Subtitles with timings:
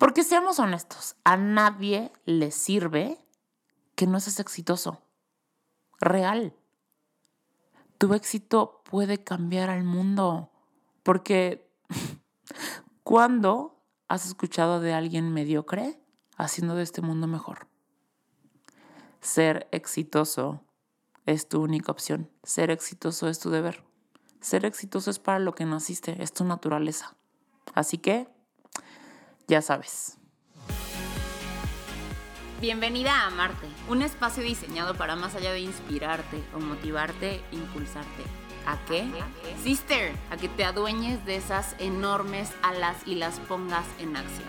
[0.00, 3.22] Porque seamos honestos, a nadie le sirve
[3.96, 5.02] que no seas exitoso.
[6.00, 6.54] Real.
[7.98, 10.50] Tu éxito puede cambiar al mundo.
[11.02, 11.70] Porque
[13.02, 13.78] ¿cuándo
[14.08, 16.00] has escuchado de alguien mediocre
[16.38, 17.68] haciendo de este mundo mejor?
[19.20, 20.64] Ser exitoso
[21.26, 22.30] es tu única opción.
[22.42, 23.84] Ser exitoso es tu deber.
[24.40, 27.16] Ser exitoso es para lo que naciste, es tu naturaleza.
[27.74, 28.39] Así que,
[29.50, 30.16] ya sabes.
[32.60, 38.22] Bienvenida a Marte, un espacio diseñado para más allá de inspirarte o motivarte, impulsarte.
[38.66, 39.10] ¿A qué?
[39.62, 44.48] Sister, a que te adueñes de esas enormes alas y las pongas en acción.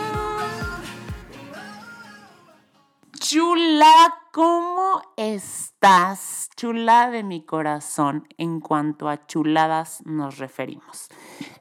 [3.21, 6.49] Chula, ¿cómo estás?
[6.55, 11.09] Chula de mi corazón en cuanto a chuladas nos referimos.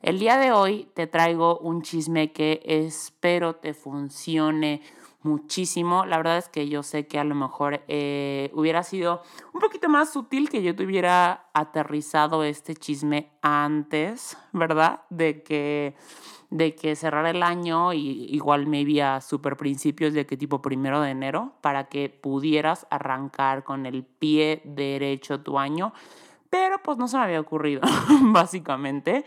[0.03, 4.83] El día de hoy te traigo un chisme que espero te funcione
[5.23, 6.07] muchísimo.
[6.07, 9.89] La verdad es que yo sé que a lo mejor eh, hubiera sido un poquito
[9.89, 15.03] más sutil que yo te hubiera aterrizado este chisme antes, ¿verdad?
[15.11, 15.97] De que
[16.51, 21.01] de que cerrara el año y igual me iba super principios de que tipo primero
[21.01, 22.09] de enero para que
[22.61, 25.95] pudieras arrancar con el pie derecho tu año,
[26.51, 27.81] pero pues no se me había ocurrido
[28.23, 29.25] básicamente.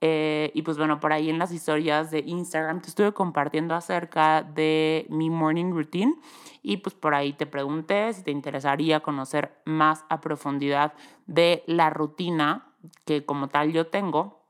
[0.00, 4.44] Eh, y pues bueno, por ahí en las historias de Instagram te estuve compartiendo acerca
[4.44, 6.14] de mi morning routine
[6.62, 10.92] y pues por ahí te pregunté si te interesaría conocer más a profundidad
[11.26, 12.68] de la rutina
[13.04, 14.44] que como tal yo tengo.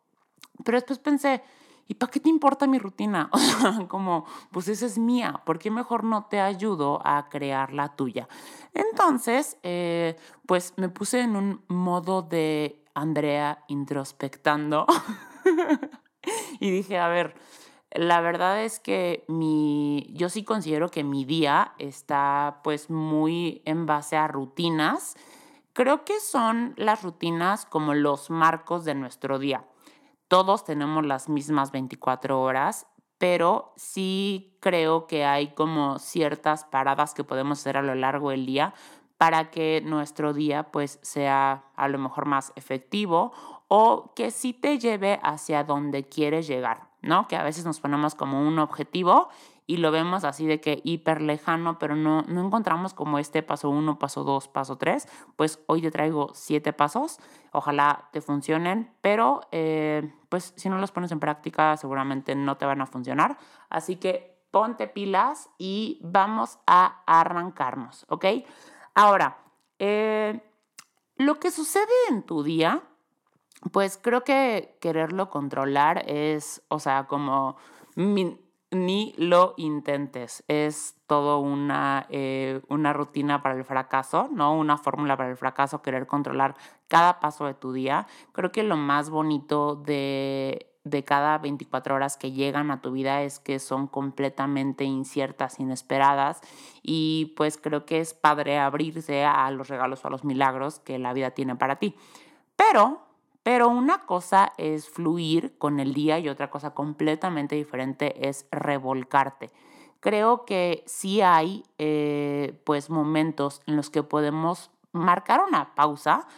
[0.66, 1.42] Pero después pensé,
[1.88, 3.30] ¿y para qué te importa mi rutina?
[3.38, 7.72] O sea, como, pues esa es mía, ¿por qué mejor no te ayudo a crear
[7.72, 8.28] la tuya?
[8.74, 10.16] Entonces, eh,
[10.46, 14.86] pues me puse en un modo de Andrea introspectando
[16.60, 17.34] y dije, a ver,
[17.90, 23.86] la verdad es que mi, yo sí considero que mi día está pues muy en
[23.86, 25.16] base a rutinas.
[25.72, 29.64] Creo que son las rutinas como los marcos de nuestro día
[30.28, 32.86] todos tenemos las mismas 24 horas,
[33.18, 38.46] pero sí creo que hay como ciertas paradas que podemos hacer a lo largo del
[38.46, 38.74] día
[39.16, 43.32] para que nuestro día pues sea a lo mejor más efectivo
[43.66, 47.26] o que sí te lleve hacia donde quieres llegar, ¿no?
[47.26, 49.28] Que a veces nos ponemos como un objetivo
[49.68, 53.68] y lo vemos así de que hiper lejano, pero no, no encontramos como este paso
[53.68, 55.06] uno, paso dos, paso tres.
[55.36, 57.20] Pues hoy te traigo siete pasos,
[57.52, 62.64] ojalá te funcionen, pero eh, pues si no los pones en práctica seguramente no te
[62.64, 63.36] van a funcionar.
[63.68, 68.24] Así que ponte pilas y vamos a arrancarnos, ¿ok?
[68.94, 69.36] Ahora,
[69.78, 70.40] eh,
[71.16, 72.82] lo que sucede en tu día,
[73.70, 77.58] pues creo que quererlo controlar es, o sea, como
[78.70, 80.44] ni lo intentes.
[80.48, 84.54] Es todo una, eh, una rutina para el fracaso, ¿no?
[84.56, 86.54] Una fórmula para el fracaso, querer controlar
[86.88, 88.06] cada paso de tu día.
[88.32, 93.22] Creo que lo más bonito de, de cada 24 horas que llegan a tu vida
[93.22, 96.40] es que son completamente inciertas, inesperadas
[96.82, 100.98] y pues creo que es padre abrirse a los regalos o a los milagros que
[100.98, 101.94] la vida tiene para ti.
[102.56, 103.07] Pero
[103.48, 109.50] pero una cosa es fluir con el día y otra cosa completamente diferente es revolcarte.
[110.00, 116.28] Creo que sí hay eh, pues momentos en los que podemos marcar una pausa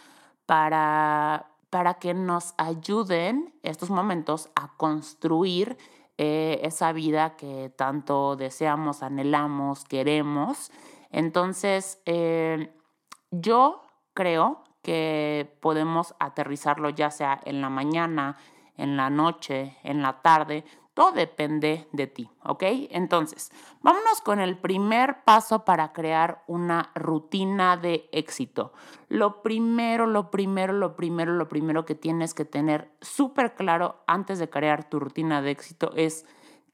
[0.45, 5.77] para, para que nos ayuden estos momentos a construir
[6.17, 10.71] eh, esa vida que tanto deseamos, anhelamos, queremos.
[11.09, 12.73] Entonces, eh,
[13.31, 13.81] yo
[14.13, 18.37] creo que podemos aterrizarlo ya sea en la mañana,
[18.77, 20.63] en la noche, en la tarde,
[20.93, 22.63] todo depende de ti, ¿ok?
[22.89, 23.51] Entonces,
[23.81, 28.73] vámonos con el primer paso para crear una rutina de éxito.
[29.07, 34.37] Lo primero, lo primero, lo primero, lo primero que tienes que tener súper claro antes
[34.39, 36.25] de crear tu rutina de éxito es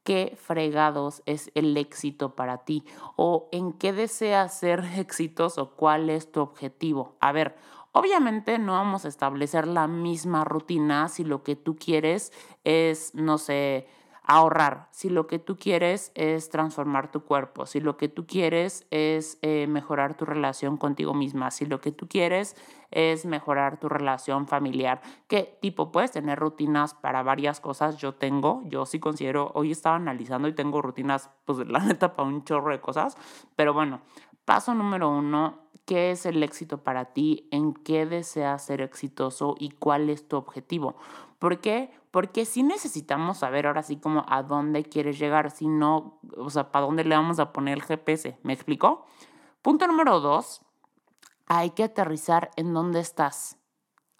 [0.02, 2.82] qué fregados es el éxito para ti
[3.14, 7.16] o en qué deseas ser exitoso, cuál es tu objetivo.
[7.20, 7.56] A ver,
[7.92, 12.32] Obviamente no vamos a establecer la misma rutina si lo que tú quieres
[12.64, 13.86] es, no sé,
[14.28, 18.86] ahorrar, si lo que tú quieres es transformar tu cuerpo, si lo que tú quieres
[18.90, 22.54] es eh, mejorar tu relación contigo misma, si lo que tú quieres
[22.90, 27.96] es mejorar tu relación familiar, ¿qué tipo puedes tener rutinas para varias cosas?
[27.96, 32.28] Yo tengo, yo sí considero, hoy estaba analizando y tengo rutinas, pues la neta, para
[32.28, 33.16] un chorro de cosas,
[33.56, 34.02] pero bueno,
[34.44, 37.48] paso número uno, ¿qué es el éxito para ti?
[37.50, 40.96] ¿En qué deseas ser exitoso y cuál es tu objetivo?
[41.38, 41.90] ¿Por qué?
[42.10, 46.70] Porque sí necesitamos saber ahora sí como a dónde quieres llegar, si no, o sea,
[46.70, 48.38] para dónde le vamos a poner el GPS.
[48.42, 49.06] ¿Me explicó?
[49.62, 50.60] Punto número dos,
[51.46, 53.56] hay que aterrizar en dónde estás.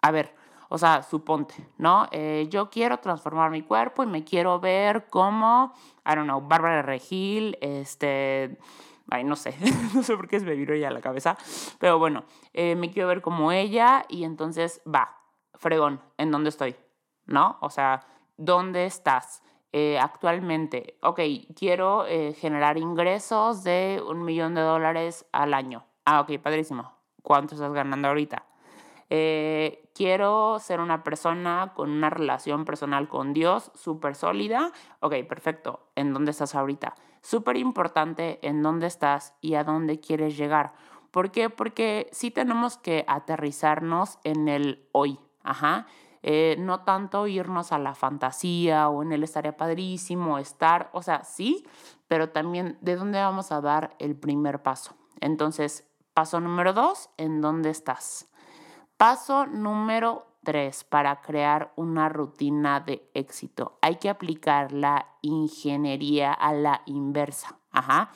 [0.01, 0.33] A ver,
[0.69, 2.07] o sea, suponte, ¿no?
[2.11, 5.71] Eh, yo quiero transformar mi cuerpo y me quiero ver como,
[6.03, 8.57] I don't know, Bárbara Regil, este,
[9.11, 9.55] ay, no sé,
[9.93, 11.37] no sé por qué es me vino ya la cabeza,
[11.79, 12.23] pero bueno,
[12.53, 15.17] eh, me quiero ver como ella y entonces va,
[15.55, 16.75] fregón, ¿en dónde estoy?
[17.25, 17.57] ¿no?
[17.61, 18.01] O sea,
[18.37, 19.43] ¿dónde estás?
[19.71, 21.19] Eh, actualmente, ok,
[21.55, 25.85] quiero eh, generar ingresos de un millón de dólares al año.
[26.05, 26.91] Ah, ok, padrísimo.
[27.21, 28.45] ¿Cuánto estás ganando ahorita?
[29.09, 34.71] Quiero ser una persona con una relación personal con Dios súper sólida.
[34.99, 35.89] Ok, perfecto.
[35.95, 36.95] ¿En dónde estás ahorita?
[37.21, 40.73] Súper importante en dónde estás y a dónde quieres llegar.
[41.11, 41.49] ¿Por qué?
[41.49, 45.19] Porque sí tenemos que aterrizarnos en el hoy.
[45.43, 45.87] Ajá.
[46.21, 51.23] Eh, no tanto irnos a la fantasía o en él estaría padrísimo estar, o sea,
[51.23, 51.65] sí,
[52.09, 54.95] pero también de dónde vamos a dar el primer paso.
[55.21, 58.29] Entonces, paso número dos, ¿en dónde estás?
[58.97, 63.77] Paso número tres, para crear una rutina de éxito.
[63.81, 67.57] Hay que aplicar la ingeniería a la inversa.
[67.71, 68.11] Ajá.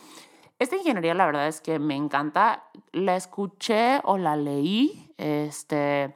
[0.59, 2.63] Esta ingeniería, la verdad es que me encanta.
[2.91, 5.13] La escuché o la leí.
[5.17, 6.15] Este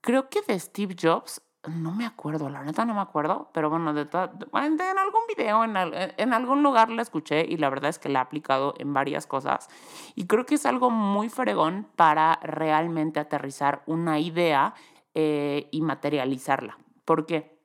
[0.00, 3.92] Creo que de Steve Jobs, no me acuerdo, la neta no me acuerdo, pero bueno,
[3.92, 8.08] de en algún video, en, en algún lugar la escuché y la verdad es que
[8.08, 9.68] la he aplicado en varias cosas.
[10.14, 14.72] Y creo que es algo muy fregón para realmente aterrizar una idea
[15.14, 16.78] eh, y materializarla.
[17.04, 17.58] ¿Por qué?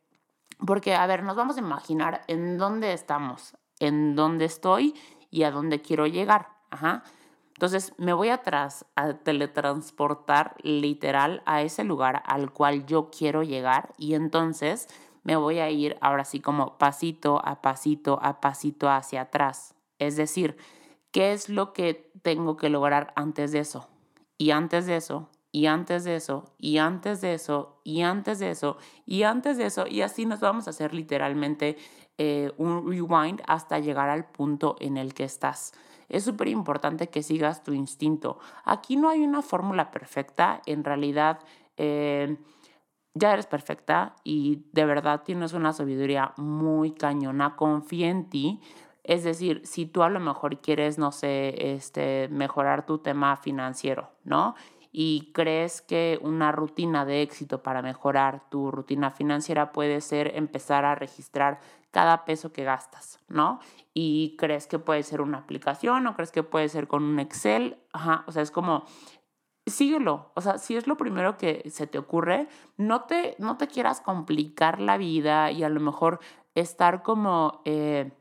[0.66, 4.96] Porque, a ver, nos vamos a imaginar en dónde estamos, en dónde estoy
[5.30, 6.50] y a dónde quiero llegar.
[6.70, 7.04] Ajá.
[7.56, 8.42] Entonces me voy a,
[8.96, 14.90] a teletransportar literal a ese lugar al cual yo quiero llegar y entonces
[15.24, 19.74] me voy a ir ahora sí como pasito a pasito a pasito hacia atrás.
[20.00, 20.58] Es decir,
[21.12, 23.88] ¿qué es lo que tengo que lograr antes de eso?
[24.38, 28.50] Y antes de eso, y antes de eso, y antes de eso, y antes de
[28.50, 31.78] eso, y antes de eso, y así nos vamos a hacer literalmente
[32.18, 35.72] eh, un rewind hasta llegar al punto en el que estás
[36.10, 38.38] es súper importante que sigas tu instinto.
[38.64, 41.40] Aquí no hay una fórmula perfecta, en realidad
[41.78, 42.38] eh,
[43.14, 48.62] ya eres perfecta y de verdad tienes una sabiduría muy cañona, confía en ti.
[49.04, 54.10] Es decir, si tú a lo mejor quieres, no sé, este, mejorar tu tema financiero,
[54.24, 54.56] ¿no?
[54.98, 60.86] Y crees que una rutina de éxito para mejorar tu rutina financiera puede ser empezar
[60.86, 61.60] a registrar
[61.92, 63.60] cada peso que gastas, ¿no?
[63.94, 67.78] Y crees que puede ser una aplicación o crees que puede ser con un Excel,
[67.92, 68.86] ajá, o sea, es como
[69.66, 70.32] síguelo.
[70.34, 72.48] O sea, si es lo primero que se te ocurre,
[72.78, 76.22] no te, no te quieras complicar la vida y a lo mejor
[76.54, 78.14] estar como eh,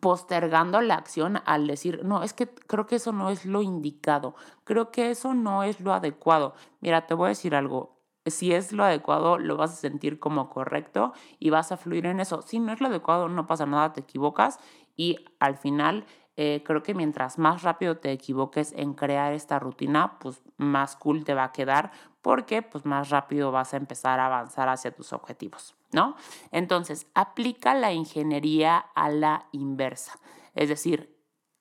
[0.00, 4.34] postergando la acción al decir, no, es que creo que eso no es lo indicado,
[4.64, 6.54] creo que eso no es lo adecuado.
[6.80, 10.50] Mira, te voy a decir algo, si es lo adecuado, lo vas a sentir como
[10.50, 12.42] correcto y vas a fluir en eso.
[12.42, 14.58] Si no es lo adecuado, no pasa nada, te equivocas
[14.96, 16.04] y al final
[16.40, 21.24] eh, creo que mientras más rápido te equivoques en crear esta rutina, pues más cool
[21.24, 21.90] te va a quedar
[22.22, 25.74] porque pues más rápido vas a empezar a avanzar hacia tus objetivos.
[25.90, 26.14] ¿no?
[26.52, 30.20] Entonces, aplica la ingeniería a la inversa.
[30.54, 31.12] Es decir,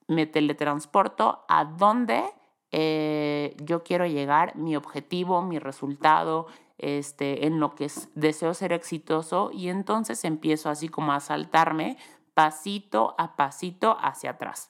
[0.07, 2.23] me teletransporto a donde
[2.71, 6.45] eh, yo quiero llegar, mi objetivo, mi resultado,
[6.77, 11.97] este, en lo que deseo ser exitoso y entonces empiezo así como a saltarme
[12.37, 14.69] pasito a pasito hacia atrás.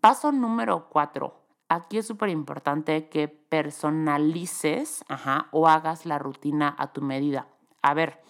[0.00, 1.34] Paso número cuatro.
[1.68, 5.04] Aquí es súper importante que personalices
[5.50, 7.46] o hagas la rutina a tu medida.
[7.82, 8.22] A ver,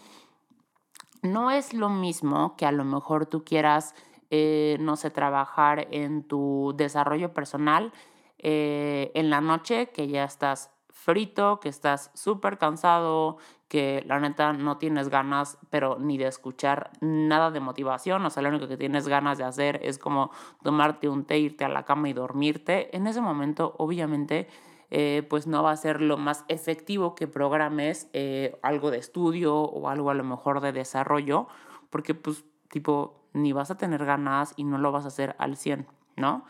[1.22, 3.94] no es lo mismo que a lo mejor tú quieras,
[4.30, 7.92] eh, no sé, trabajar en tu desarrollo personal
[8.38, 13.36] eh, en la noche, que ya estás frito, que estás súper cansado,
[13.74, 18.40] que la neta no tienes ganas, pero ni de escuchar nada de motivación, o sea,
[18.44, 20.30] lo único que tienes ganas de hacer es como
[20.62, 22.96] tomarte un té, irte a la cama y dormirte.
[22.96, 24.46] En ese momento, obviamente,
[24.92, 29.56] eh, pues no va a ser lo más efectivo que programes eh, algo de estudio
[29.56, 31.48] o algo a lo mejor de desarrollo,
[31.90, 35.56] porque pues tipo, ni vas a tener ganas y no lo vas a hacer al
[35.56, 36.44] 100, ¿no?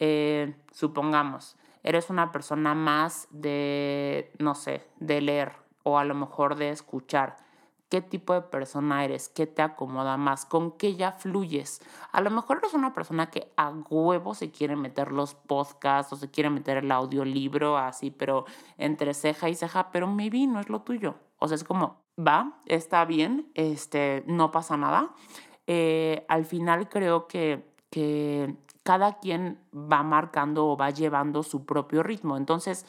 [0.00, 6.56] Eh, supongamos, eres una persona más de, no sé, de leer o a lo mejor
[6.56, 7.36] de escuchar
[7.88, 11.80] qué tipo de persona eres, qué te acomoda más, con qué ya fluyes.
[12.10, 16.16] A lo mejor eres una persona que a huevo se quiere meter los podcasts o
[16.16, 18.46] se quiere meter el audiolibro así, pero
[18.78, 21.14] entre ceja y ceja, pero maybe no es lo tuyo.
[21.38, 25.14] O sea, es como, va, está bien, este, no pasa nada.
[25.68, 32.02] Eh, al final creo que, que cada quien va marcando o va llevando su propio
[32.02, 32.36] ritmo.
[32.36, 32.86] Entonces,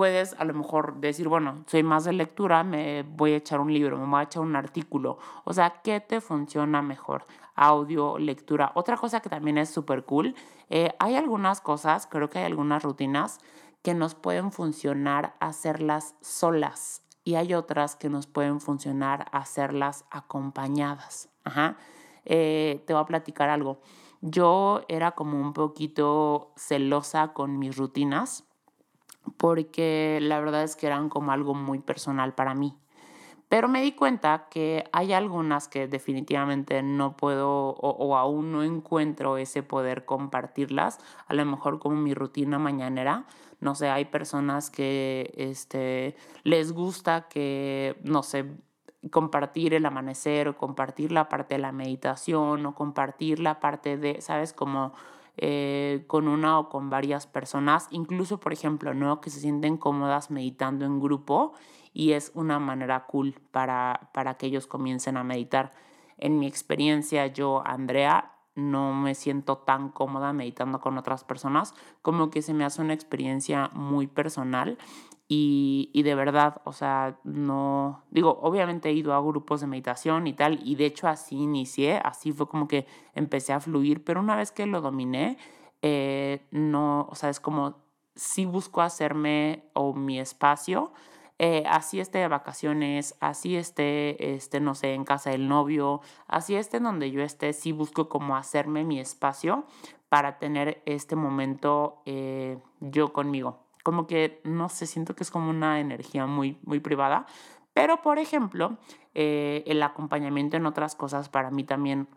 [0.00, 3.70] puedes a lo mejor decir, bueno, soy más de lectura, me voy a echar un
[3.70, 5.18] libro, me voy a echar un artículo.
[5.44, 7.26] O sea, ¿qué te funciona mejor?
[7.54, 8.72] Audio, lectura.
[8.76, 10.34] Otra cosa que también es súper cool,
[10.70, 13.40] eh, hay algunas cosas, creo que hay algunas rutinas
[13.82, 21.28] que nos pueden funcionar hacerlas solas y hay otras que nos pueden funcionar hacerlas acompañadas.
[21.44, 21.76] Ajá.
[22.24, 23.82] Eh, te voy a platicar algo.
[24.22, 28.46] Yo era como un poquito celosa con mis rutinas
[29.36, 32.76] porque la verdad es que eran como algo muy personal para mí.
[33.50, 39.38] Pero me di cuenta que hay algunas que definitivamente no puedo o, aún no encuentro
[39.38, 41.00] ese poder compartirlas.
[41.26, 43.24] A lo mejor como mi rutina mañanera.
[43.58, 48.46] No sé, hay personas que este, les gusta que, no sé,
[49.10, 54.20] compartir el amanecer o compartir la parte de la meditación o compartir la parte de,
[54.20, 54.52] ¿sabes?
[54.52, 54.92] Como
[55.36, 59.20] eh, con una o con varias personas, incluso por ejemplo, ¿no?
[59.20, 61.52] Que se sienten cómodas meditando en grupo
[61.92, 65.72] y es una manera cool para, para que ellos comiencen a meditar.
[66.18, 72.30] En mi experiencia, yo, Andrea, no me siento tan cómoda meditando con otras personas, como
[72.30, 74.78] que se me hace una experiencia muy personal
[75.32, 80.26] y, y, de verdad, o sea, no, digo, obviamente he ido a grupos de meditación
[80.26, 82.84] y tal, y de hecho así inicié, así fue como que
[83.14, 85.38] empecé a fluir, pero una vez que lo dominé,
[85.82, 87.76] eh, no, o sea, es como,
[88.16, 90.92] si busco hacerme o mi espacio,
[91.38, 96.56] eh, así esté de vacaciones, así esté, este, no sé, en casa del novio, así
[96.56, 99.64] esté donde yo esté, sí busco como hacerme mi espacio
[100.08, 105.50] para tener este momento eh, yo conmigo como que no sé, siento que es como
[105.50, 107.26] una energía muy, muy privada.
[107.72, 108.78] Pero, por ejemplo,
[109.14, 112.08] eh, el acompañamiento en otras cosas para mí también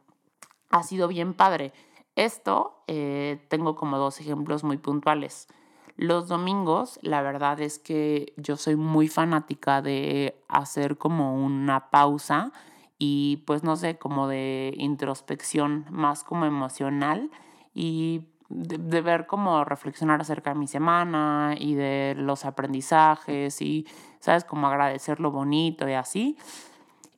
[0.69, 1.73] ha sido bien padre.
[2.15, 5.47] Esto eh, tengo como dos ejemplos muy puntuales.
[5.95, 12.51] Los domingos, la verdad es que yo soy muy fanática de hacer como una pausa
[12.97, 17.29] y pues no sé, como de introspección más como emocional
[17.75, 23.87] y de, ver cómo reflexionar acerca de mi semana y de los aprendizajes y,
[24.19, 24.43] ¿sabes?
[24.43, 26.37] Como agradecer lo bonito y así.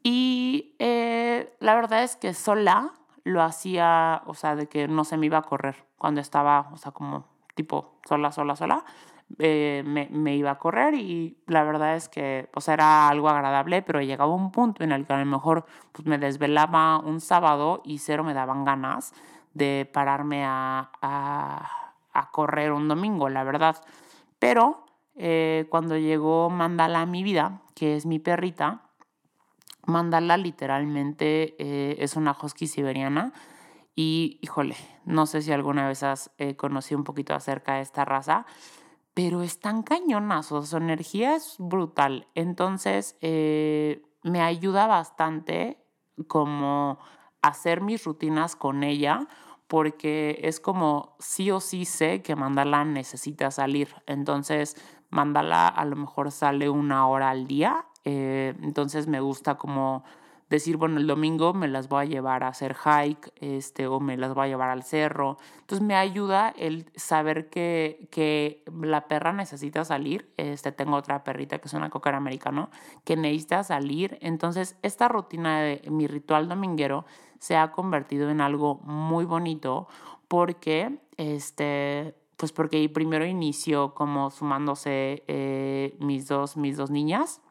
[0.03, 2.91] Y eh, la verdad es que sola
[3.23, 6.77] lo hacía, o sea, de que no se me iba a correr cuando estaba, o
[6.77, 8.85] sea, como tipo sola, sola, sola.
[9.39, 13.81] Eh, me, me, iba a correr y la verdad es que pues era algo agradable,
[13.81, 17.81] pero llegaba un punto en el que a lo mejor pues, me desvelaba un sábado
[17.83, 19.15] y cero me daban ganas
[19.55, 23.81] de pararme a, a, correr un domingo, la verdad.
[24.37, 24.85] Pero
[25.15, 28.83] eh, cuando llegó Mandala a mi vida, que es mi perrita,
[29.85, 33.31] Mandala literalmente eh, es una husky siberiana
[33.95, 38.03] y, híjole, no sé si alguna vez has eh, conocido un poquito acerca de esta
[38.03, 38.45] raza,
[39.13, 42.27] pero están cañonas, su energía es brutal.
[42.35, 45.77] Entonces, me ayuda bastante
[46.27, 46.99] como
[47.41, 49.29] hacer mis rutinas con ella
[49.67, 53.89] porque es como sí o sí sé que Mandala necesita salir.
[54.05, 54.77] Entonces,
[55.09, 57.85] Mandala a lo mejor sale una hora al día.
[58.03, 60.03] Eh, entonces me gusta como
[60.49, 64.15] decir, bueno, el domingo me las voy a llevar a hacer hike este, o me
[64.15, 65.37] las voy a llevar al cerro.
[65.61, 70.31] Entonces me ayuda el saber que, que la perra necesita salir.
[70.37, 72.69] Este, tengo otra perrita que es una cocker americano
[73.03, 74.17] que necesita salir.
[74.21, 77.05] Entonces esta rutina de mi ritual dominguero
[77.45, 79.87] se ha convertido en algo muy bonito
[80.27, 87.41] porque, este, pues porque primero inició como sumándose eh, mis, dos, mis dos niñas,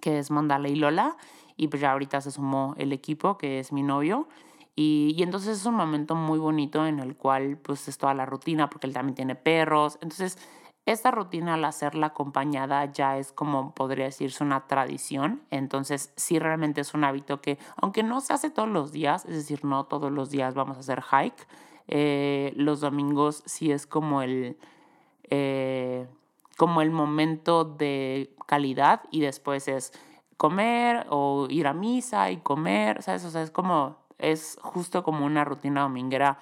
[0.00, 1.16] que es Mandala y Lola,
[1.56, 4.28] y pues ya ahorita se sumó el equipo, que es mi novio.
[4.76, 8.26] Y, y, entonces es un momento muy bonito en el cual pues es toda la
[8.26, 9.98] rutina, porque él también tiene perros.
[10.02, 10.38] Entonces
[10.86, 16.80] esta rutina al hacerla acompañada ya es como podría decirse una tradición, entonces sí realmente
[16.80, 20.10] es un hábito que aunque no se hace todos los días, es decir, no todos
[20.10, 21.46] los días vamos a hacer hike,
[21.88, 24.56] eh, los domingos sí es como el,
[25.24, 26.06] eh,
[26.56, 29.92] como el momento de calidad y después es
[30.36, 33.24] comer o ir a misa y comer, ¿sabes?
[33.24, 36.38] O sea, es como es justo como una rutina dominguera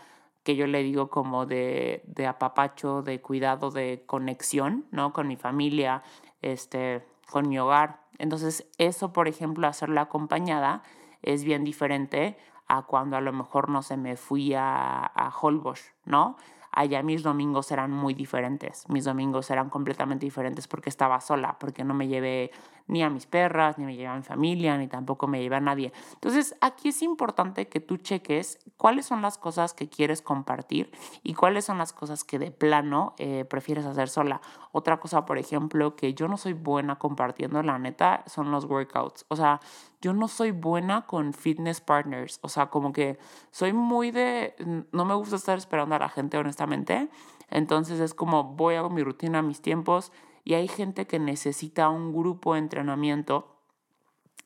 [0.49, 5.12] que yo le digo como de, de apapacho, de cuidado, de conexión, ¿no?
[5.12, 6.02] Con mi familia,
[6.40, 8.00] este, con mi hogar.
[8.17, 10.83] Entonces, eso, por ejemplo, hacerla acompañada
[11.21, 15.93] es bien diferente a cuando a lo mejor no se me fui a, a Holbox,
[16.07, 16.38] ¿no?
[16.73, 18.88] allá mis domingos eran muy diferentes.
[18.88, 22.52] Mis domingos eran completamente diferentes porque estaba sola, porque no me llevé
[22.88, 25.61] ni a mis perras, ni me llevé a mi familia, ni tampoco me llevé a
[25.61, 25.92] nadie.
[26.14, 30.90] Entonces, aquí es importante que tú cheques cuáles son las cosas que quieres compartir
[31.23, 34.40] y cuáles son las cosas que de plano eh, prefieres hacer sola.
[34.73, 39.26] Otra cosa, por ejemplo, que yo no soy buena compartiendo, la neta, son los workouts.
[39.28, 39.61] O sea,
[40.00, 42.38] yo no soy buena con fitness partners.
[42.42, 43.18] O sea, como que
[43.50, 44.54] soy muy de...
[44.92, 47.09] No me gusta estar esperando a la gente, honestamente.
[47.50, 50.12] Entonces es como voy, hago mi rutina, mis tiempos.
[50.45, 53.57] Y hay gente que necesita un grupo de entrenamiento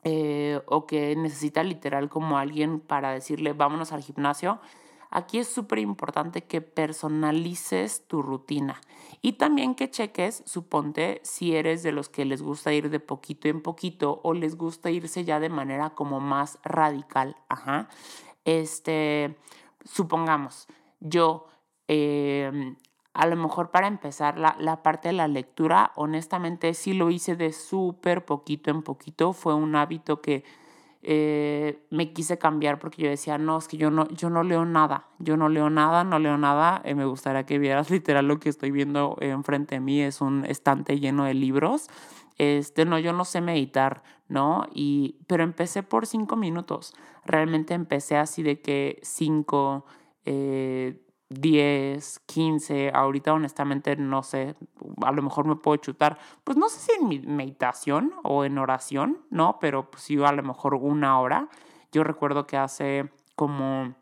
[0.04, 4.60] eh, o que necesita literal como alguien para decirle vámonos al gimnasio.
[5.10, 8.80] Aquí es súper importante que personalices tu rutina
[9.20, 13.46] y también que cheques, suponte, si eres de los que les gusta ir de poquito
[13.46, 17.36] en poquito o les gusta irse ya de manera como más radical.
[17.48, 17.88] Ajá.
[18.44, 19.36] Este,
[19.84, 20.66] supongamos,
[20.98, 21.46] yo
[21.86, 22.76] em,
[23.14, 27.36] a lo mejor para empezar la, la, parte de la lectura, honestamente sí lo hice
[27.36, 29.32] de súper poquito en poquito.
[29.32, 30.44] Fue un hábito que
[31.04, 34.64] eh, me quise cambiar porque yo decía, no, es que yo no, yo no leo
[34.64, 36.80] nada, yo no leo nada, no leo nada.
[36.84, 40.44] Eh, me gustaría que vieras literal lo que estoy viendo enfrente de mí, es un
[40.46, 41.88] estante lleno de libros.
[42.38, 44.66] Este, no, yo no sé meditar, ¿no?
[44.72, 46.94] Y, pero empecé por cinco minutos.
[47.24, 49.84] Realmente empecé así de que cinco,
[50.24, 51.01] eh,
[51.32, 54.54] 10, 15, ahorita honestamente no sé,
[55.02, 59.18] a lo mejor me puedo chutar, pues no sé si en meditación o en oración,
[59.30, 59.58] ¿no?
[59.60, 61.48] Pero pues sí, a lo mejor una hora.
[61.92, 63.94] Yo recuerdo que hace como,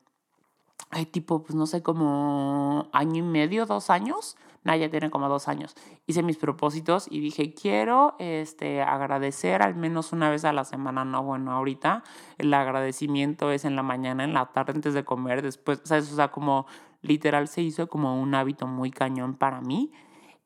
[0.90, 5.28] hay tipo, pues no sé, como año y medio, dos años, no, ya tiene como
[5.28, 5.75] dos años.
[6.06, 11.04] Hice mis propósitos y dije, quiero este, agradecer al menos una vez a la semana.
[11.04, 12.04] No, bueno, ahorita
[12.36, 16.12] el agradecimiento es en la mañana, en la tarde, antes de comer, después, ¿sabes?
[16.12, 16.66] O sea, como
[17.02, 19.93] literal se hizo como un hábito muy cañón para mí,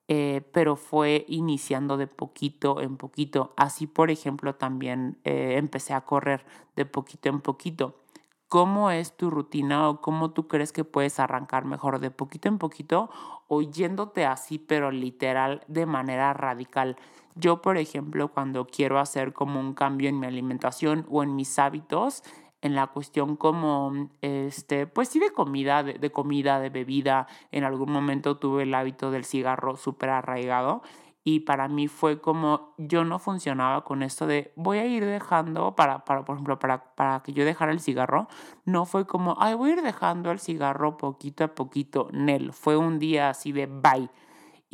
[0.06, 3.54] eh, pero fue iniciando de poquito en poquito.
[3.56, 6.44] Así, por ejemplo, también eh, empecé a correr
[6.76, 8.00] de poquito en poquito.
[8.48, 12.58] ¿Cómo es tu rutina o cómo tú crees que puedes arrancar mejor de poquito en
[12.58, 13.10] poquito
[13.48, 16.96] o yéndote así, pero literal, de manera radical?
[17.34, 21.58] Yo, por ejemplo, cuando quiero hacer como un cambio en mi alimentación o en mis
[21.58, 22.22] hábitos,
[22.64, 27.28] en la cuestión como, este, pues sí de comida, de, comida, de bebida.
[27.52, 30.82] En algún momento tuve el hábito del cigarro súper arraigado
[31.22, 35.76] y para mí fue como yo no funcionaba con esto de voy a ir dejando
[35.76, 38.28] para, para por ejemplo para, para que yo dejara el cigarro.
[38.64, 42.78] No fue como ay voy a ir dejando el cigarro poquito a poquito Nel fue
[42.78, 44.08] un día así de bye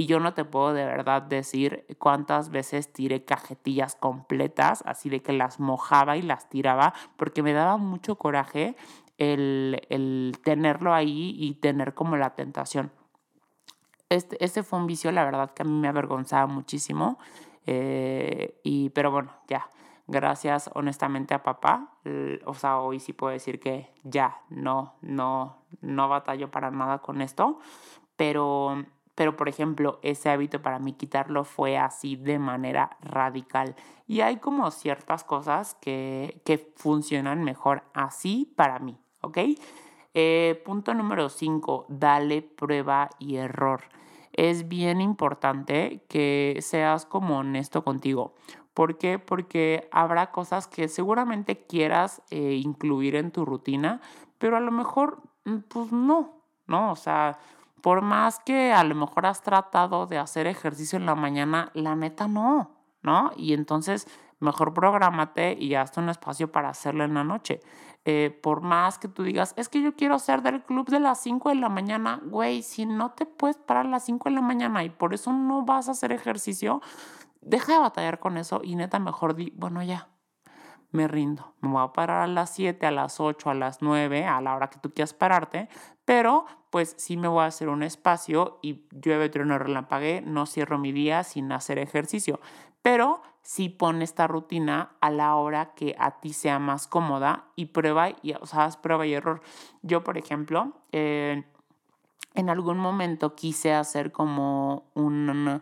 [0.01, 5.21] y yo no te puedo de verdad decir cuántas veces tiré cajetillas completas, así de
[5.21, 8.77] que las mojaba y las tiraba, porque me daba mucho coraje
[9.19, 12.91] el, tenerlo ahí y tener como la tentación.
[14.09, 17.19] Este, este, fue un vicio, la verdad, que a mí me avergonzaba muchísimo.
[17.67, 19.69] Eh, y, pero bueno, ya.
[20.07, 21.99] Gracias honestamente a papá.
[22.47, 27.21] O sea, hoy sí puedo decir que ya no, no, no batallo para nada con
[27.21, 27.59] esto.
[28.17, 33.77] Pero pero por ejemplo, ese hábito para mí quitarlo fue así de manera radical.
[34.07, 39.39] Y hay como ciertas cosas que, que funcionan mejor así para mí, ¿ok?
[40.15, 43.83] Eh, punto número 5, dale prueba y error.
[44.33, 48.35] Es bien importante que seas como honesto contigo.
[48.75, 49.19] ¿Por qué?
[49.19, 54.01] Porque habrá cosas que seguramente quieras eh, incluir en tu rutina,
[54.39, 56.33] pero a lo mejor, mm, pues no,
[56.67, 56.93] ¿no?
[56.93, 57.39] O sea,
[57.83, 61.97] por más que a lo mejor has tratado de hacer ejercicio en la mañana, la
[61.97, 62.71] neta no,
[63.03, 63.33] ¿no?
[63.37, 64.07] Y entonces
[64.41, 67.61] mejor prográmate y hazte un espacio para hacerlo en la noche.
[68.07, 71.21] Eh, por más que tú digas, es que yo quiero ser del club de las
[71.21, 74.41] 5 de la mañana, güey, si no te puedes parar a las 5 de la
[74.41, 76.81] mañana y por eso no vas a hacer ejercicio,
[77.43, 80.09] deja de batallar con eso y neta mejor di, bueno, ya,
[80.93, 81.55] me rindo.
[81.61, 84.55] Me voy a parar a las 7, a las 8, a las 9, a la
[84.55, 85.69] hora que tú quieras pararte,
[86.05, 90.79] pero pues sí me voy a hacer un espacio y llueve, trueno, relampague, no cierro
[90.79, 92.41] mi día sin hacer ejercicio.
[92.83, 97.67] Pero sí pon esta rutina a la hora que a ti sea más cómoda y
[97.67, 99.43] prueba, y, o sea, haz prueba y error.
[99.83, 101.45] Yo, por ejemplo, eh,
[102.35, 105.61] en algún momento quise hacer como un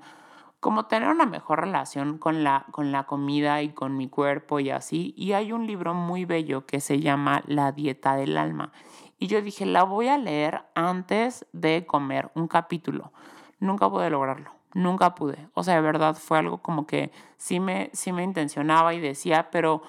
[0.61, 4.71] como tener una mejor relación con la, con la comida y con mi cuerpo y
[4.71, 5.15] así.
[5.17, 8.73] Y hay un libro muy bello que se llama La dieta del alma.
[9.19, 13.13] Y yo dije, la voy a leer antes de comer un capítulo.
[13.61, 15.49] Nunca pude lograrlo, nunca pude.
[15.55, 19.51] O sea, de verdad fue algo como que sí me, sí me intencionaba y decía,
[19.51, 19.83] pero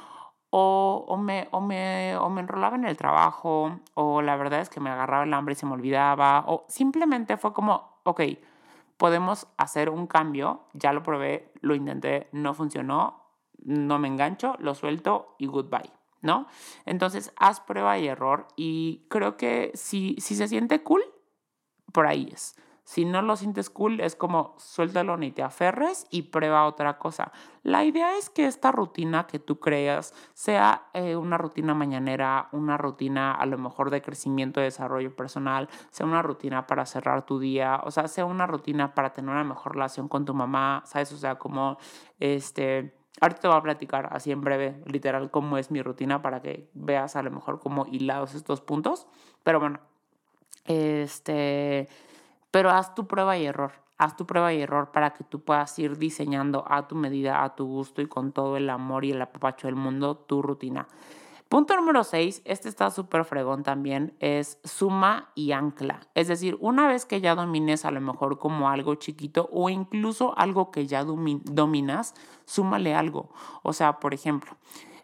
[0.52, 4.70] o, o, me, o, me, o me enrolaba en el trabajo, o la verdad es
[4.70, 8.22] que me agarraba el hambre y se me olvidaba, o simplemente fue como, ok,
[9.00, 13.24] podemos hacer un cambio, ya lo probé, lo intenté, no funcionó,
[13.64, 15.90] no me engancho, lo suelto y goodbye,
[16.22, 16.48] ¿no?
[16.86, 21.02] Entonces, haz prueba y error y creo que si, si se siente cool,
[21.94, 22.56] por ahí es.
[22.90, 27.32] Si no lo sientes cool, es como suéltalo ni te aferres y prueba otra cosa.
[27.62, 32.78] La idea es que esta rutina que tú creas sea eh, una rutina mañanera, una
[32.78, 37.80] rutina a lo mejor de crecimiento, desarrollo personal, sea una rutina para cerrar tu día,
[37.84, 41.12] o sea, sea una rutina para tener una mejor relación con tu mamá, ¿sabes?
[41.14, 41.78] O sea, como
[42.20, 42.96] este...
[43.22, 46.72] Ahorita te voy a platicar así en breve, literal, cómo es mi rutina para que
[46.74, 49.06] veas a lo mejor cómo hilados estos puntos.
[49.44, 49.80] Pero bueno,
[50.66, 51.88] este
[52.52, 53.74] pero haz tu prueba y error.
[53.98, 57.56] Haz tu prueba y error para que tú puedas ir diseñando a tu medida, a
[57.56, 60.88] tu gusto y con todo el amor y el apapacho del mundo tu rutina.
[61.50, 66.02] Punto número 6, este está súper fregón también, es suma y ancla.
[66.14, 70.38] Es decir, una vez que ya domines a lo mejor como algo chiquito o incluso
[70.38, 72.14] algo que ya dominas,
[72.46, 73.32] súmale algo.
[73.64, 74.58] O sea, por ejemplo,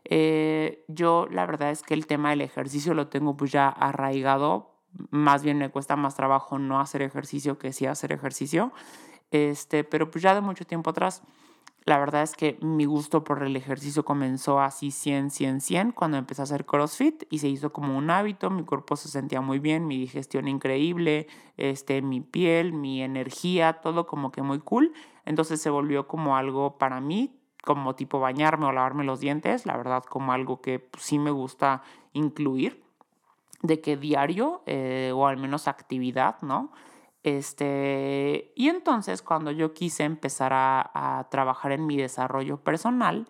[0.03, 4.74] eh, yo la verdad es que el tema del ejercicio lo tengo pues ya arraigado
[5.09, 8.71] más bien me cuesta más trabajo no hacer ejercicio que sí hacer ejercicio.
[9.31, 11.23] Este, pero pues ya de mucho tiempo atrás,
[11.85, 16.17] la verdad es que mi gusto por el ejercicio comenzó así 100, 100, 100 cuando
[16.17, 19.59] empecé a hacer CrossFit y se hizo como un hábito, mi cuerpo se sentía muy
[19.59, 21.27] bien, mi digestión increíble,
[21.57, 24.93] este, mi piel, mi energía, todo como que muy cool.
[25.25, 29.77] Entonces se volvió como algo para mí, como tipo bañarme o lavarme los dientes, la
[29.77, 32.84] verdad como algo que pues, sí me gusta incluir
[33.61, 36.71] de que diario eh, o al menos actividad, ¿no?
[37.23, 43.27] Este, y entonces cuando yo quise empezar a, trabajar en mi desarrollo personal,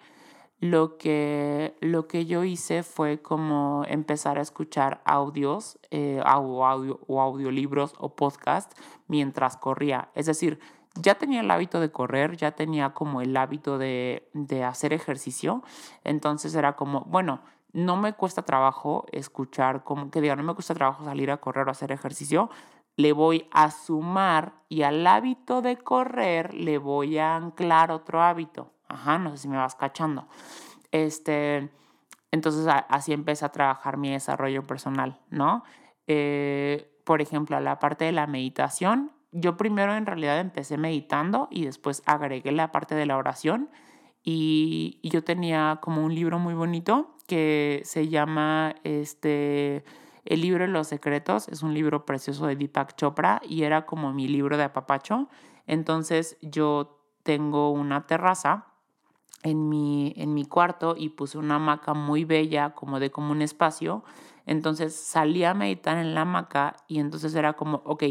[0.60, 7.00] lo que, lo que yo hice fue como empezar a escuchar audios eh, o, audio,
[7.08, 8.76] o audiolibros o podcasts
[9.08, 10.10] mientras corría.
[10.14, 10.60] Es decir,
[10.96, 15.64] ya tenía el hábito de correr, ya tenía como el hábito de, de hacer ejercicio.
[16.04, 17.42] Entonces era como, bueno,
[17.76, 21.68] no me cuesta trabajo escuchar, como que diga, no me cuesta trabajo salir a correr
[21.68, 22.50] o hacer ejercicio,
[22.96, 28.72] le voy a sumar y al hábito de correr le voy a anclar otro hábito.
[28.88, 30.30] Ajá, no sé si me vas cachando.
[30.92, 31.70] Este,
[32.32, 35.66] entonces así empecé a trabajar mi desarrollo personal, ¿no?
[36.08, 41.66] Eh, por ejemplo, la parte de la meditación, yo primero en realidad empecé meditando y
[41.66, 43.70] después agregué la parte de la oración
[44.24, 49.84] y, y yo tenía como un libro muy bonito que se llama este,
[50.26, 51.48] El libro de los secretos.
[51.48, 55.30] Es un libro precioso de Deepak Chopra y era como mi libro de apapacho.
[55.68, 58.68] Entonces yo tengo una terraza
[59.44, 63.42] en mi, en mi cuarto y puse una hamaca muy bella, como de como un
[63.42, 64.04] espacio.
[64.46, 68.04] Entonces salí a meditar en la hamaca y entonces era como, ok,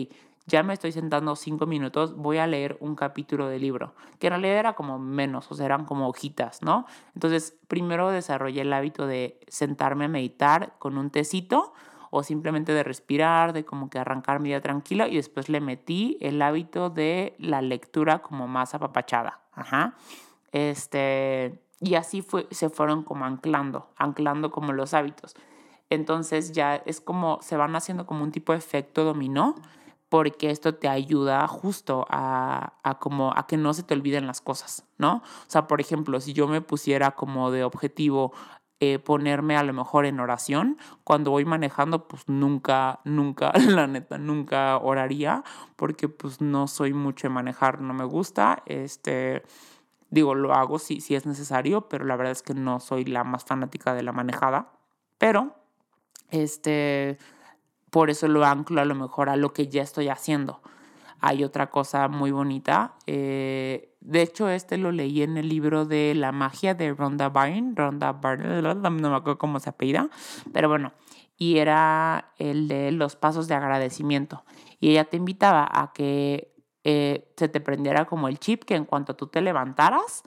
[0.47, 4.33] ya me estoy sentando cinco minutos, voy a leer un capítulo de libro, que en
[4.33, 6.87] realidad era como menos, o sea, eran como hojitas, ¿no?
[7.15, 11.73] Entonces, primero desarrollé el hábito de sentarme a meditar con un tecito
[12.11, 16.19] o simplemente de respirar, de como que arrancar mi día tranquila y después le metí
[16.21, 19.95] el hábito de la lectura como más apapachada, ajá.
[20.53, 25.35] Este, y así fue, se fueron como anclando, anclando como los hábitos.
[25.91, 29.55] Entonces ya es como, se van haciendo como un tipo de efecto dominó
[30.15, 34.85] porque esto te ayuda justo a, como a que no se te olviden las cosas,
[34.97, 35.17] ¿no?
[35.17, 38.33] O sea, por ejemplo, si yo me pusiera como de objetivo
[38.79, 44.17] eh, ponerme a lo mejor en oración, cuando voy manejando, pues nunca, nunca, la neta,
[44.17, 45.43] nunca oraría,
[45.75, 49.43] porque pues no soy mucho de manejar, no me gusta, este,
[50.11, 53.25] digo, lo hago si, si es necesario, pero la verdad es que no soy la
[53.25, 54.71] más fanática de la manejada,
[55.19, 55.57] pero,
[56.31, 57.19] este,
[57.95, 60.61] por eso lo anclo a lo mejor a lo que ya estoy haciendo.
[61.21, 62.97] Hay otra cosa muy bonita.
[63.07, 67.73] Eh, de hecho, este lo leí en el libro de La magia de Rhonda Byrne.
[67.77, 70.11] Rhonda Byrne, no me acuerdo cómo se apellida,
[70.53, 70.93] pero bueno,
[71.37, 74.45] y era el de los pasos de agradecimiento.
[74.81, 76.53] Y ella te invitaba a que
[76.83, 80.25] eh, se te prendiera como el chip que en cuanto tú te levantaras,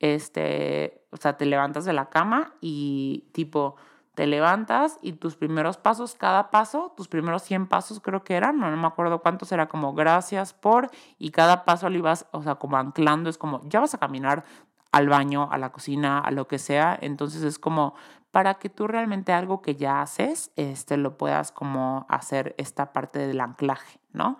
[0.00, 3.76] este, o sea, te levantas de la cama y tipo
[4.14, 8.58] te levantas y tus primeros pasos, cada paso, tus primeros 100 pasos creo que eran,
[8.58, 12.54] no, me acuerdo cuántos, era como gracias por, y cada paso lo ibas, o sea,
[12.56, 14.44] como anclando, es como, ya vas a caminar
[14.92, 17.94] al baño, a la cocina, a lo que sea, entonces es como
[18.30, 23.20] para que tú realmente algo que ya haces, este, lo puedas como hacer esta parte
[23.20, 24.38] del anclaje, ¿no?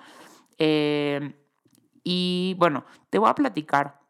[0.59, 1.37] Eh,
[2.05, 4.04] y bueno, te voy a platicar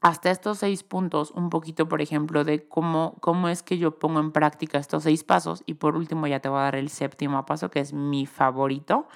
[0.00, 4.20] hasta estos seis puntos, un poquito, por ejemplo, de cómo, cómo es que yo pongo
[4.20, 5.62] en práctica estos seis pasos.
[5.66, 9.08] Y por último, ya te voy a dar el séptimo paso, que es mi favorito.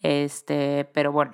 [0.00, 1.32] Este, pero bueno,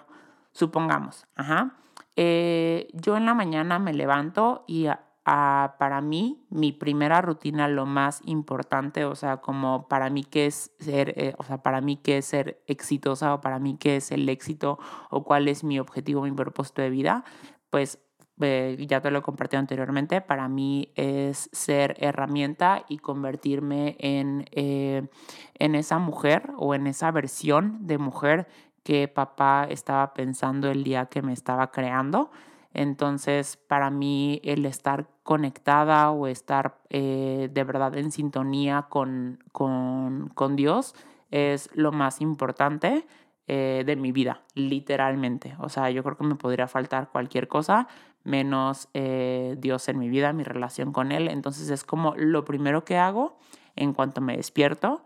[0.52, 1.76] supongamos, ajá.
[2.16, 4.88] Eh, yo en la mañana me levanto y
[5.24, 10.72] para mí, mi primera rutina, lo más importante, o sea, como para mí que es
[10.80, 14.10] ser, eh, o sea, para mí que es ser exitosa o para mí que es
[14.10, 17.24] el éxito o cuál es mi objetivo, mi propósito de vida,
[17.70, 18.00] pues
[18.40, 24.46] eh, ya te lo he compartido anteriormente, para mí es ser herramienta y convertirme en,
[24.52, 25.08] eh,
[25.54, 28.48] en esa mujer o en esa versión de mujer
[28.82, 32.30] que papá estaba pensando el día que me estaba creando.
[32.72, 40.30] Entonces, para mí el estar conectada o estar eh, de verdad en sintonía con, con,
[40.34, 40.94] con Dios
[41.30, 43.06] es lo más importante
[43.52, 45.56] eh, de mi vida, literalmente.
[45.58, 47.88] O sea, yo creo que me podría faltar cualquier cosa
[48.22, 51.26] menos eh, Dios en mi vida, mi relación con Él.
[51.26, 53.38] Entonces es como lo primero que hago
[53.74, 55.02] en cuanto me despierto.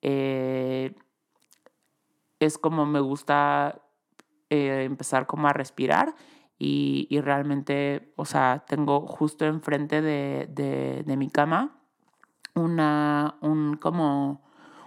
[0.00, 0.94] Eh,
[2.38, 3.82] es como me gusta
[4.48, 6.14] empezar como a respirar
[6.56, 11.80] y, y, realmente, o sea, tengo justo enfrente de, de, de mi cama
[12.54, 14.40] una, un, como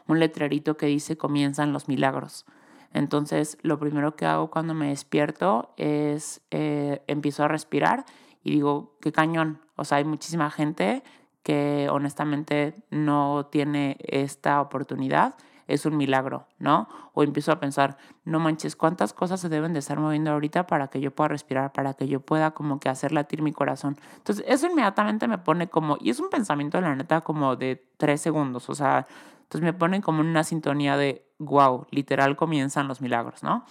[0.07, 2.45] un letrerito que dice comienzan los milagros.
[2.93, 8.05] Entonces, lo primero que hago cuando me despierto es eh, empiezo a respirar
[8.43, 9.61] y digo, qué cañón.
[9.75, 11.03] O sea, hay muchísima gente
[11.43, 15.35] que honestamente no tiene esta oportunidad.
[15.67, 16.89] Es un milagro, ¿no?
[17.13, 20.89] O empiezo a pensar, no manches, ¿cuántas cosas se deben de estar moviendo ahorita para
[20.89, 23.97] que yo pueda respirar, para que yo pueda como que hacer latir mi corazón?
[24.17, 28.19] Entonces, eso inmediatamente me pone como, y es un pensamiento, la neta, como de tres
[28.19, 29.07] segundos, o sea,
[29.43, 33.65] entonces me pone como en una sintonía de, wow, literal comienzan los milagros, ¿no?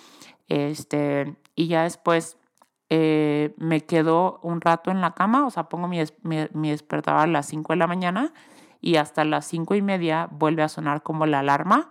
[0.48, 2.36] Este, y ya después
[2.88, 7.26] eh, me quedo un rato en la cama, o sea, pongo mi, mi, despertador a
[7.26, 8.32] las 5 de la mañana
[8.80, 11.90] y hasta las 5 y media vuelve a sonar como la alarma.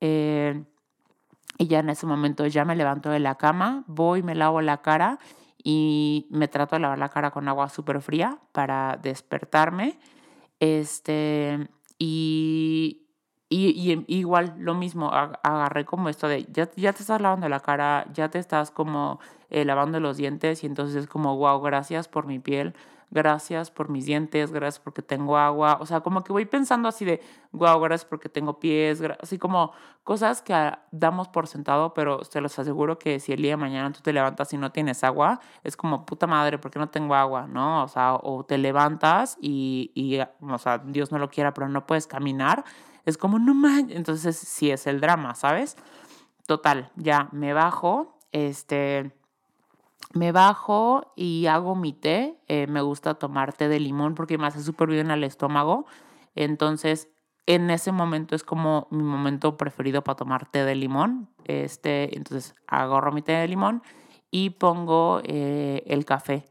[0.00, 0.64] Eh,
[1.58, 4.82] y ya en ese momento ya me levanto de la cama, voy, me lavo la
[4.82, 5.18] cara
[5.64, 9.98] y me trato de lavar la cara con agua súper fría para despertarme.
[10.60, 13.05] Este, y,
[13.48, 18.06] y, igual lo mismo, agarré como esto de, ya, ya te estás lavando la cara,
[18.12, 22.26] ya te estás como eh, lavando los dientes y entonces es como, wow, gracias por
[22.26, 22.74] mi piel,
[23.12, 27.04] gracias por mis dientes, gracias porque tengo agua, o sea, como que voy pensando así
[27.04, 27.20] de,
[27.52, 29.70] wow, gracias porque tengo pies, así como
[30.02, 33.92] cosas que damos por sentado, pero te los aseguro que si el día de mañana
[33.92, 37.14] tú te levantas y no tienes agua, es como, puta madre, ¿por qué no tengo
[37.14, 37.46] agua?
[37.46, 37.84] ¿No?
[37.84, 40.18] O sea, o te levantas y, y
[40.52, 42.64] o sea, Dios no lo quiera, pero no puedes caminar
[43.06, 43.96] es como, no manches.
[43.96, 45.76] Entonces, sí es el drama, ¿sabes?
[46.46, 49.12] Total, ya me bajo, este,
[50.12, 52.38] me bajo y hago mi té.
[52.48, 55.86] Eh, me gusta tomar té de limón porque me hace súper bien al estómago.
[56.34, 57.08] Entonces,
[57.46, 61.28] en ese momento es como mi momento preferido para tomar té de limón.
[61.44, 63.82] Este, entonces, agarro mi té de limón
[64.30, 66.44] y pongo eh, el café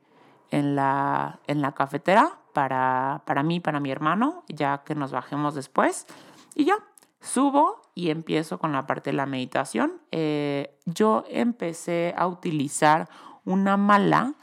[0.51, 5.55] en la, en la cafetera para, para mí, para mi hermano, ya que nos bajemos
[5.55, 6.07] después.
[6.55, 6.77] Y ya,
[7.21, 10.01] subo y empiezo con la parte de la meditación.
[10.11, 13.09] Eh, yo empecé a utilizar
[13.43, 14.33] una mala,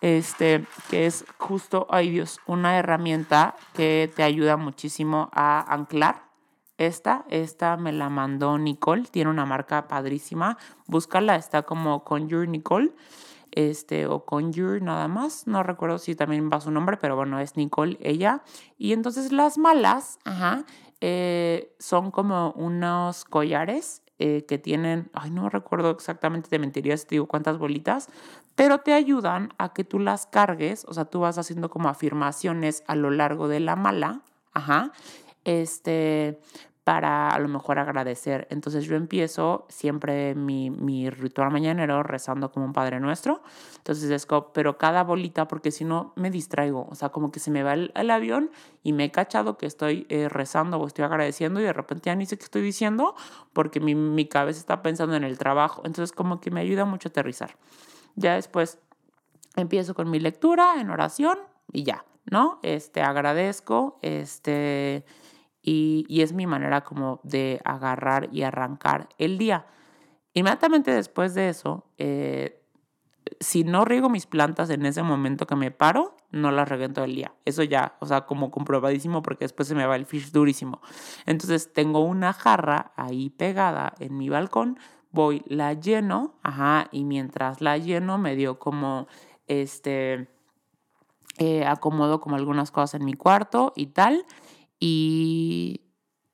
[0.00, 6.30] este, que es justo, ay Dios, una herramienta que te ayuda muchísimo a anclar.
[6.78, 10.58] Esta, esta me la mandó Nicole, tiene una marca padrísima.
[10.86, 12.92] Búscala, está como Conjure Nicole
[13.52, 17.56] este, o Conjure nada más, no recuerdo si también va su nombre, pero bueno, es
[17.56, 18.42] Nicole ella.
[18.78, 20.64] Y entonces las malas, ajá,
[21.04, 27.06] eh, son como unos collares eh, que tienen, ay, no recuerdo exactamente, te mentiría si
[27.06, 28.08] te digo cuántas bolitas,
[28.54, 32.84] pero te ayudan a que tú las cargues, o sea, tú vas haciendo como afirmaciones
[32.86, 34.92] a lo largo de la mala, ajá,
[35.42, 36.40] este,
[36.84, 38.48] para a lo mejor agradecer.
[38.50, 43.42] Entonces yo empiezo siempre mi, mi ritual mañanero rezando como un Padre Nuestro.
[43.76, 47.38] Entonces es como, pero cada bolita, porque si no me distraigo, o sea, como que
[47.38, 48.50] se me va el, avión
[48.82, 52.16] y me he cachado que estoy eh, rezando o estoy agradeciendo y de repente ya
[52.16, 53.14] ni sé qué estoy diciendo
[53.52, 55.82] porque mi, mi cabeza está pensando en el trabajo.
[55.84, 57.56] Entonces como que me ayuda mucho a aterrizar.
[58.16, 58.78] Ya después
[59.54, 61.38] empiezo con mi lectura en oración
[61.72, 62.58] y ya, ¿no?
[62.62, 65.04] Este, agradezco, este
[65.62, 69.66] y, es mi manera como de agarrar y arrancar el día.
[70.34, 72.62] Inmediatamente después de eso, eh,
[73.40, 77.14] si no riego mis plantas en ese momento que me paro, no las regué el
[77.14, 77.32] día.
[77.44, 80.80] Eso ya, o sea, como comprobadísimo porque después se me va el fish durísimo.
[81.26, 84.78] Entonces tengo una jarra ahí pegada en mi balcón,
[85.10, 89.06] voy, la lleno, ajá, y mientras la lleno me dio como,
[89.46, 90.28] este,
[91.38, 94.24] eh, acomodo como algunas cosas en mi cuarto y tal,
[94.84, 95.80] y,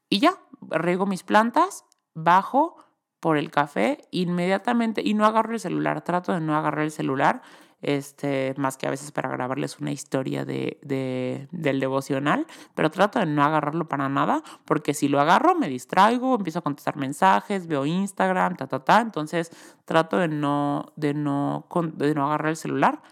[0.08, 0.38] y ya,
[0.70, 1.84] riego mis plantas,
[2.14, 2.76] bajo,
[3.20, 7.42] por el café inmediatamente y no agarro el celular, trato de no agarrar el celular,
[7.82, 13.18] este, más que a veces para grabarles una historia de, de, del devocional, pero trato
[13.18, 17.66] de no agarrarlo para nada, porque si lo agarro me distraigo, empiezo a contestar mensajes,
[17.66, 19.52] veo Instagram, ta, ta, ta, entonces
[19.84, 23.02] trato de no, de no, de no agarrar el celular.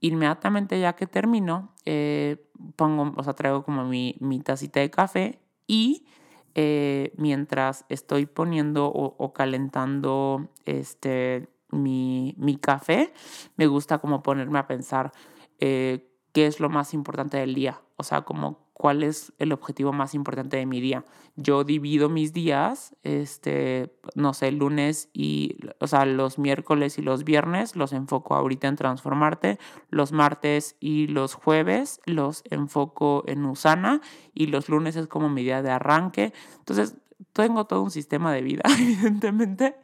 [0.00, 2.43] Inmediatamente ya que termino, eh,
[2.76, 6.06] pongo, o sea, traigo como mi, mi tacita de café y
[6.54, 13.12] eh, mientras estoy poniendo o, calentando este, mi, mi, café,
[13.56, 15.12] me gusta como ponerme a pensar
[15.58, 19.92] eh, qué es lo más importante del día, o sea, como cuál es el objetivo
[19.92, 21.04] más importante de mi día.
[21.36, 27.24] Yo divido mis días, este, no sé, lunes y, o sea, los miércoles y los
[27.24, 29.58] viernes los enfoco ahorita en transformarte,
[29.90, 34.00] los martes y los jueves los enfoco en Usana
[34.34, 36.32] y los lunes es como mi día de arranque.
[36.58, 36.96] Entonces,
[37.32, 39.76] tengo todo un sistema de vida, evidentemente.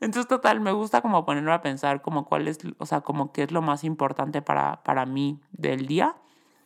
[0.00, 3.42] Entonces, total, me gusta como ponerme a pensar como cuál es, o sea, como qué
[3.42, 6.16] es lo más importante para, para mí del día.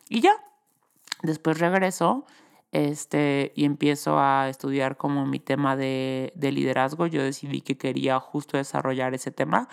[0.09, 0.33] Y ya,
[1.21, 2.25] Después regreso
[2.71, 7.07] este, y empiezo a estudiar como mi tema de, de, liderazgo.
[7.07, 9.67] Yo decidí que quería justo desarrollar ese tema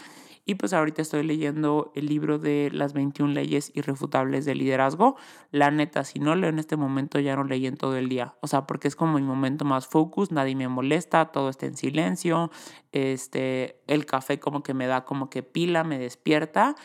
[0.49, 5.17] y pues ahorita estoy leyendo el libro de las 21 leyes irrefutables de liderazgo.
[5.51, 8.37] La neta, si no leo en este momento ya no leí en todo el día.
[8.41, 11.77] O sea, porque es como mi momento más focus, nadie me molesta, todo está en
[11.77, 12.53] silencio.
[12.93, 16.77] Este, el café como que me da como que pila, me despierta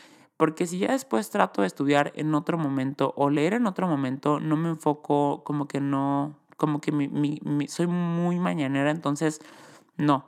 [0.42, 4.40] porque si ya después trato de estudiar en otro momento o leer en otro momento,
[4.40, 9.40] no me enfoco como que no, como que mi, soy muy mañanera, entonces
[9.98, 10.26] no.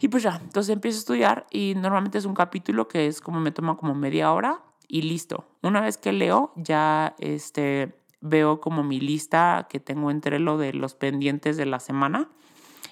[0.00, 3.38] Y pues ya, entonces empiezo a estudiar y normalmente es un capítulo que es como
[3.38, 5.44] me toma como media hora y listo.
[5.62, 10.72] Una vez que leo, ya este, veo como mi lista que tengo entre lo de
[10.72, 12.30] los pendientes de la semana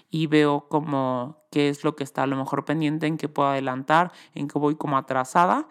[0.08, 3.48] y veo como qué es lo que está a lo mejor pendiente, en qué puedo
[3.48, 5.66] adelantar, en qué voy como atrasada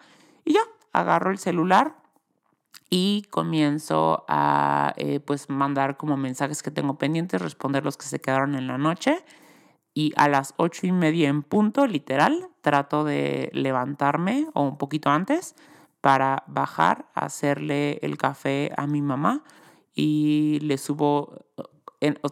[0.92, 1.96] agarro el celular
[2.90, 8.20] y comienzo a eh, pues mandar como mensajes que tengo pendientes, responder los que se
[8.20, 9.24] quedaron en la noche.
[9.94, 15.10] Y a las ocho y media en punto, literal, trato de levantarme o un poquito
[15.10, 15.54] antes
[16.00, 19.42] para bajar, hacerle el café a mi mamá
[19.94, 21.46] y le subo,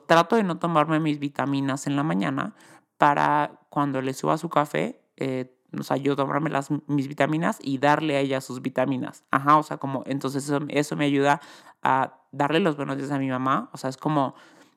[0.07, 2.55] trato de no tomarme mis vitaminas en la mañana
[2.99, 7.79] para cuando le suba su café, eh, o sea, yo tomarme las, mis vitaminas y
[7.79, 9.25] darle a ella sus vitaminas.
[9.31, 11.41] Ajá, o sea, como, entonces eso, eso me ayuda
[11.83, 13.71] a darle los buenos días a mi mamá.
[13.73, 14.35] O sea, es como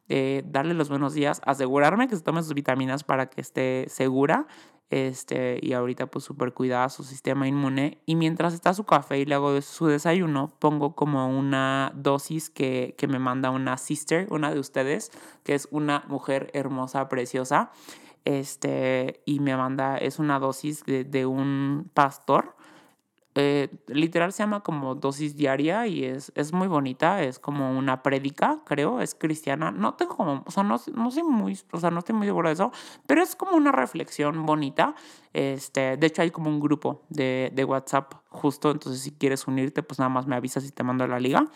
[0.09, 4.47] eh, darle los buenos días, asegurarme que se tome sus vitaminas para que esté segura.
[4.89, 8.03] Este, y ahorita pues súper cuidada su sistema inmune.
[8.05, 12.93] Y mientras está su café y le hago su desayuno, pongo como una dosis que,
[12.95, 15.11] que me manda una sister, una de ustedes,
[15.43, 17.71] que es una mujer hermosa, preciosa
[18.25, 22.55] este, y me manda, es una dosis de, un pastor.
[23.35, 28.03] Eh, literal se llama como dosis diaria y es, es muy bonita, es como una
[28.03, 29.71] prédica, creo, es cristiana.
[29.71, 32.49] No tengo como, o sea, no, no soy muy, o sea, no estoy muy seguro
[32.49, 32.71] de eso,
[33.07, 34.93] pero es como una reflexión bonita.
[35.33, 39.81] Este, de hecho, hay como un grupo de, de WhatsApp justo, entonces si quieres unirte,
[39.81, 41.49] pues nada más me avisas y te mando la liga.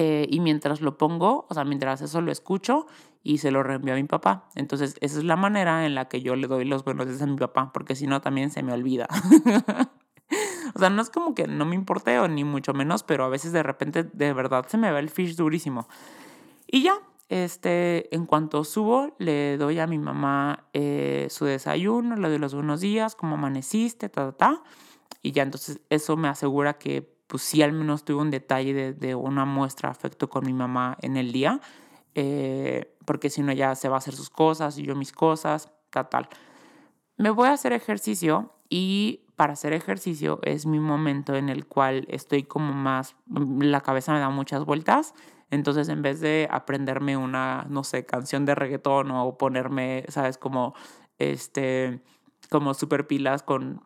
[0.00, 2.86] Eh, y mientras lo pongo, o sea, mientras eso lo escucho
[3.22, 4.48] y se lo reenvío a mi papá.
[4.54, 7.26] Entonces, esa es la manera en la que yo le doy los buenos días a
[7.26, 9.08] mi papá, porque si no, también se me olvida.
[10.74, 13.28] o sea, no es como que no me importe o ni mucho menos, pero a
[13.28, 15.88] veces de repente de verdad se me va el fish durísimo.
[16.66, 16.94] Y ya,
[17.28, 22.54] este, en cuanto subo, le doy a mi mamá eh, su desayuno, le doy los
[22.54, 24.62] buenos días, cómo amaneciste, ta, ta, ta.
[25.22, 29.14] Y ya entonces eso me asegura que pues sí al menos tuve un detalle de,
[29.14, 31.60] una muestra de afecto con mi mamá en el día,
[32.20, 35.70] eh, porque si no ya se va a hacer sus cosas y yo mis cosas,
[35.90, 36.28] tal, tal.
[37.16, 42.06] Me voy a hacer ejercicio y para hacer ejercicio es mi momento en el cual
[42.08, 45.14] estoy como más, la cabeza me da muchas vueltas,
[45.52, 50.74] entonces en vez de aprenderme una, no sé, canción de reggaetón o ponerme, sabes, como,
[51.20, 52.02] este,
[52.50, 53.80] como super pilas con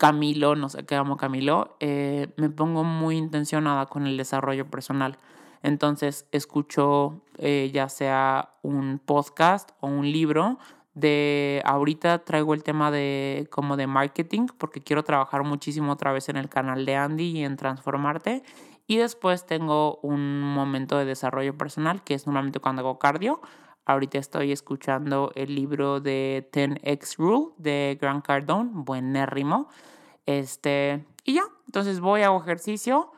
[0.00, 5.18] Camilo, no sé qué amo Camilo, eh, me pongo muy intencionada con el desarrollo personal.
[5.64, 10.58] Entonces escucho eh, ya sea un podcast o un libro
[10.92, 16.28] de ahorita traigo el tema de como de marketing porque quiero trabajar muchísimo otra vez
[16.28, 18.42] en el canal de Andy y en transformarte.
[18.86, 23.40] Y después tengo un momento de desarrollo personal que es normalmente cuando hago cardio.
[23.86, 29.70] Ahorita estoy escuchando el libro de 10x Rule de Grant Cardone buenérrimo.
[30.26, 33.12] Este y ya entonces voy hago ejercicio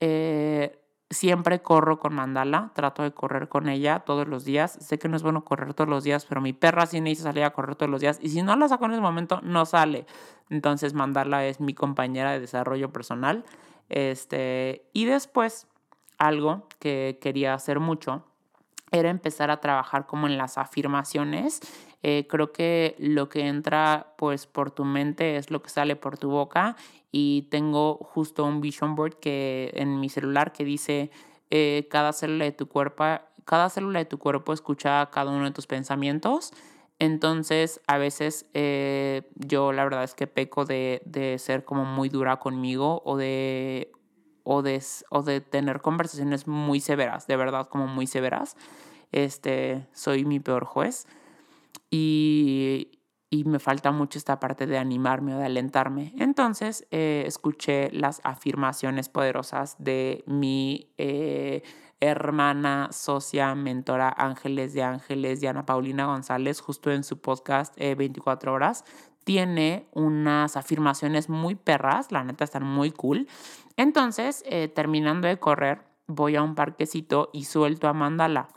[0.00, 0.78] eh,
[1.08, 4.76] Siempre corro con Mandala, trato de correr con ella todos los días.
[4.80, 7.44] Sé que no es bueno correr todos los días, pero mi perra sí necesita salir
[7.44, 8.18] a correr todos los días.
[8.20, 10.06] Y si no la saco en ese momento, no sale.
[10.50, 13.44] Entonces Mandala es mi compañera de desarrollo personal.
[13.88, 15.68] Este, y después,
[16.18, 18.24] algo que quería hacer mucho
[18.90, 21.60] era empezar a trabajar como en las afirmaciones.
[22.02, 26.18] Eh, creo que lo que entra pues por tu mente es lo que sale por
[26.18, 26.76] tu boca
[27.10, 31.10] y tengo justo un vision board que en mi celular que dice
[31.50, 33.04] eh, cada célula de tu cuerpo
[33.44, 36.52] cada célula de tu cuerpo escucha cada uno de tus pensamientos.
[36.98, 42.08] Entonces a veces eh, yo la verdad es que peco de, de, ser como muy
[42.08, 43.92] dura conmigo o de
[44.42, 48.56] o de, o de tener conversaciones muy severas de verdad como muy severas.
[49.12, 51.06] Este soy mi peor juez
[51.90, 52.96] y,
[53.30, 56.12] y me falta mucho esta parte de animarme o de alentarme.
[56.18, 61.62] Entonces eh, escuché las afirmaciones poderosas de mi eh,
[62.00, 68.54] hermana, socia, mentora Ángeles de Ángeles, Diana Paulina González, justo en su podcast 24 eh,
[68.54, 68.84] horas.
[69.24, 73.26] Tiene unas afirmaciones muy perras, la neta están muy cool.
[73.76, 74.44] Entonces,
[74.76, 78.48] terminando de correr, voy a un parquecito y suelto a Mandala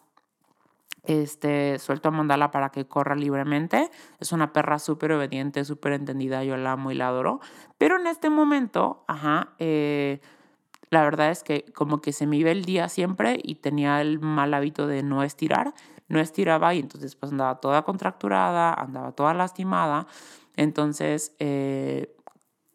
[1.04, 3.90] este, suelto a Mandala para que corra libremente.
[4.20, 7.40] Es una perra súper obediente, súper entendida, yo la amo y la adoro.
[7.78, 10.20] Pero en este momento, ajá, eh,
[10.90, 14.20] la verdad es que como que se me iba el día siempre y tenía el
[14.20, 15.74] mal hábito de no estirar.
[16.08, 20.08] No estiraba y entonces pues andaba toda contracturada, andaba toda lastimada.
[20.56, 22.16] Entonces, eh,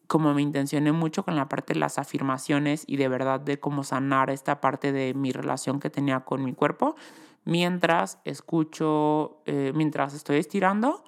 [0.07, 3.83] como me intencioné mucho con la parte de las afirmaciones y de verdad de cómo
[3.83, 6.95] sanar esta parte de mi relación que tenía con mi cuerpo,
[7.45, 11.03] mientras escucho, eh, mientras estoy estirando.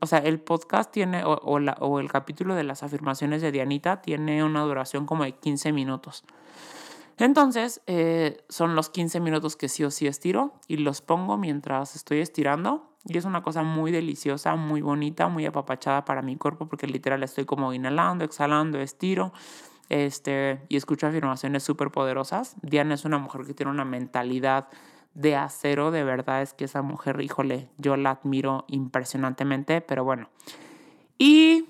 [0.00, 4.42] O sea, el podcast tiene, o, o, el capítulo de las afirmaciones de Dianita tiene
[4.42, 6.24] una duración como de 15 minutos.
[7.18, 11.94] Entonces, eh, son los 15 minutos que sí o sí estiro y los pongo mientras
[11.94, 12.90] estoy estirando.
[13.04, 17.22] Y es una cosa muy deliciosa, muy bonita, muy apapachada para mi cuerpo porque literal
[17.22, 19.32] estoy como inhalando, exhalando, estiro.
[19.88, 22.56] Este, y escucho afirmaciones súper poderosas.
[22.62, 24.68] Diana es una mujer que tiene una mentalidad
[25.16, 30.28] de acero, de verdad es que esa mujer, híjole, yo la admiro impresionantemente, pero bueno.
[31.18, 31.64] Y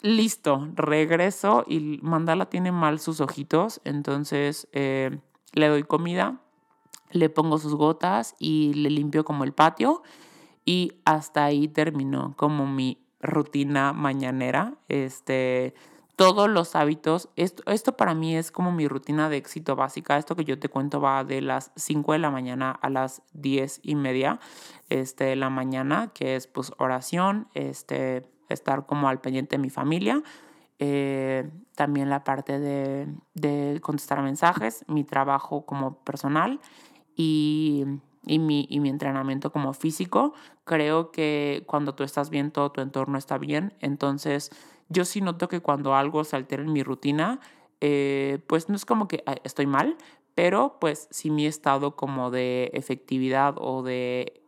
[0.00, 5.16] listo, regreso y Mandala tiene mal sus ojitos, entonces eh,
[5.52, 6.40] le doy comida,
[7.12, 10.02] le pongo sus gotas y le limpio como el patio
[10.64, 14.74] y hasta ahí terminó como mi rutina mañanera.
[14.88, 15.74] Este,
[16.16, 17.28] todos los hábitos.
[17.36, 20.16] Esto, esto para mí es como mi rutina de éxito básica.
[20.16, 23.80] Esto que yo te cuento va de las 5 de la mañana a las 10
[23.82, 24.38] y media
[24.90, 29.70] este, de la mañana, que es pues oración, este, estar como al pendiente de mi
[29.70, 30.22] familia.
[30.78, 36.60] Eh, también la parte de, de, contestar mensajes, mi trabajo como personal
[37.16, 37.84] y,
[38.26, 40.34] y, mi, y mi entrenamiento como físico.
[40.64, 43.74] Creo que cuando tú estás bien, todo tu entorno está bien.
[43.80, 44.50] Entonces,
[44.88, 47.40] yo sí noto que cuando algo se altera en mi rutina,
[47.80, 49.96] eh, pues no es como que estoy mal,
[50.34, 54.42] pero pues si mi estado como de efectividad o de,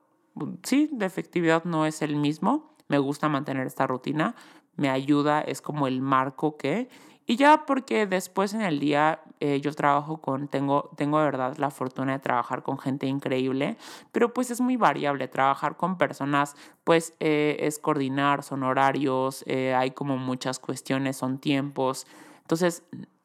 [0.62, 4.34] sí, de efectividad no es el mismo, me gusta mantener esta rutina,
[4.76, 6.88] me ayuda, es como el marco que,
[7.26, 11.56] y ya porque después en el día eh, yo trabajo con, tengo, tengo de verdad
[11.58, 13.76] la fortuna de trabajar con gente increíble,
[14.12, 15.28] pero pues es muy variable.
[15.28, 21.38] Trabajar con personas pues eh, es coordinar, son horarios, eh, hay como muchas cuestiones, son
[21.38, 22.06] tiempos.
[22.42, 22.82] Entonces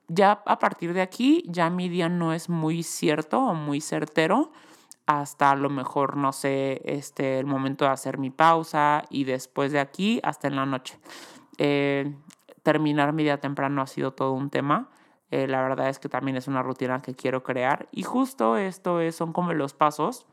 [0.07, 4.51] ya a partir de aquí ya mi día no es muy cierto o muy certero
[5.05, 9.71] hasta a lo mejor, no sé, este, el momento de hacer mi pausa y después
[9.71, 10.99] de aquí hasta en la noche.
[12.63, 14.89] Terminar mi día temprano ha sido todo un tema.
[15.31, 17.87] Eh, la verdad es que también es una rutina que quiero crear.
[17.91, 20.27] Y justo esto es, son como los pasos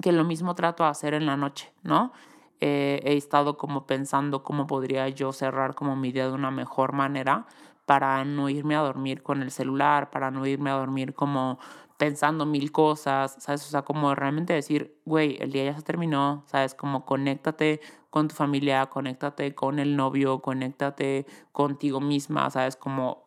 [0.00, 2.12] que lo mismo trato de hacer en la noche, ¿no?
[2.60, 6.92] Eh, he estado como pensando cómo podría yo cerrar como mi día de una mejor
[6.92, 7.46] manera
[7.86, 11.58] para no irme a dormir con el celular, para no irme a dormir como
[11.98, 13.66] pensando mil cosas, ¿sabes?
[13.66, 16.74] O sea, como realmente decir, güey, el día ya se terminó, ¿sabes?
[16.74, 22.76] Como conéctate con tu familia, conéctate con el novio, conéctate contigo misma, ¿sabes?
[22.76, 23.21] Como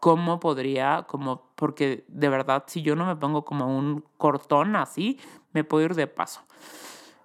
[0.00, 5.18] cómo podría, como, porque de verdad, si yo no me pongo como un cortón así,
[5.52, 6.42] me puedo ir de paso.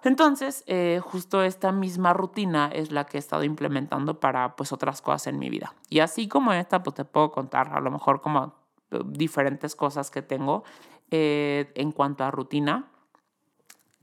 [0.04, 5.00] Entonces, eh, justo esta misma rutina es la que he estado implementando para pues otras
[5.00, 5.74] cosas en mi vida.
[5.88, 8.54] Y así como esta, pues te puedo contar a lo mejor como
[8.90, 10.62] eh, diferentes cosas que tengo
[11.10, 12.90] eh, en cuanto a rutina.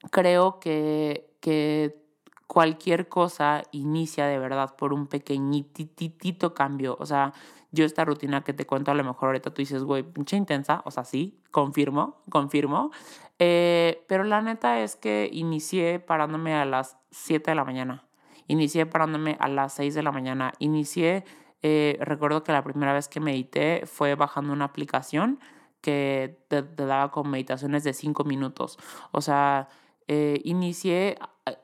[0.09, 2.03] Creo que, que
[2.47, 6.97] cualquier cosa inicia de verdad por un pequeñitito cambio.
[6.99, 7.31] O sea,
[7.71, 10.81] yo esta rutina que te cuento, a lo mejor ahorita tú dices, güey, pinche intensa,
[10.85, 12.91] o sea, sí, confirmo, confirmo.
[13.39, 18.05] Eh, pero la neta es que inicié parándome a las 7 de la mañana,
[18.47, 21.23] inicié parándome a las 6 de la mañana, inicié,
[21.61, 25.39] eh, recuerdo que la primera vez que medité fue bajando una aplicación
[25.81, 28.77] que te, daba con meditaciones de 5 minutos.
[29.11, 29.69] O sea,
[30.13, 31.17] eh, inicié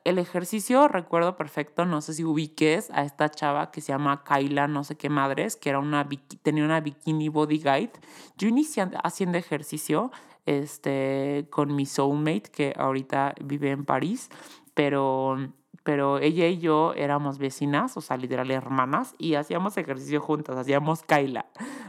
[0.05, 4.69] el ejercicio, recuerdo perfecto, no sé si ubiques a esta chava que se llama Kaila,
[4.69, 6.07] no sé qué madres, que era una,
[6.43, 7.91] tenía una bikini body guide.
[8.37, 10.11] Yo inicié haciendo ejercicio
[10.45, 14.29] este, con mi soulmate, que ahorita vive en París,
[14.73, 15.35] pero,
[15.83, 21.03] pero ella y yo éramos vecinas, o sea, literal hermanas, y hacíamos ejercicio juntas, hacíamos
[21.03, 21.47] Kaila.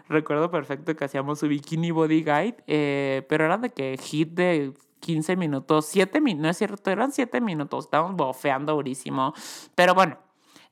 [0.08, 4.72] Recuerdo perfecto que hacíamos su bikini body guide, eh, pero era de que hit de
[5.00, 9.34] 15 minutos, 7 minutos, no es cierto, eran 7 minutos, estábamos bofeando durísimo.
[9.74, 10.18] Pero bueno,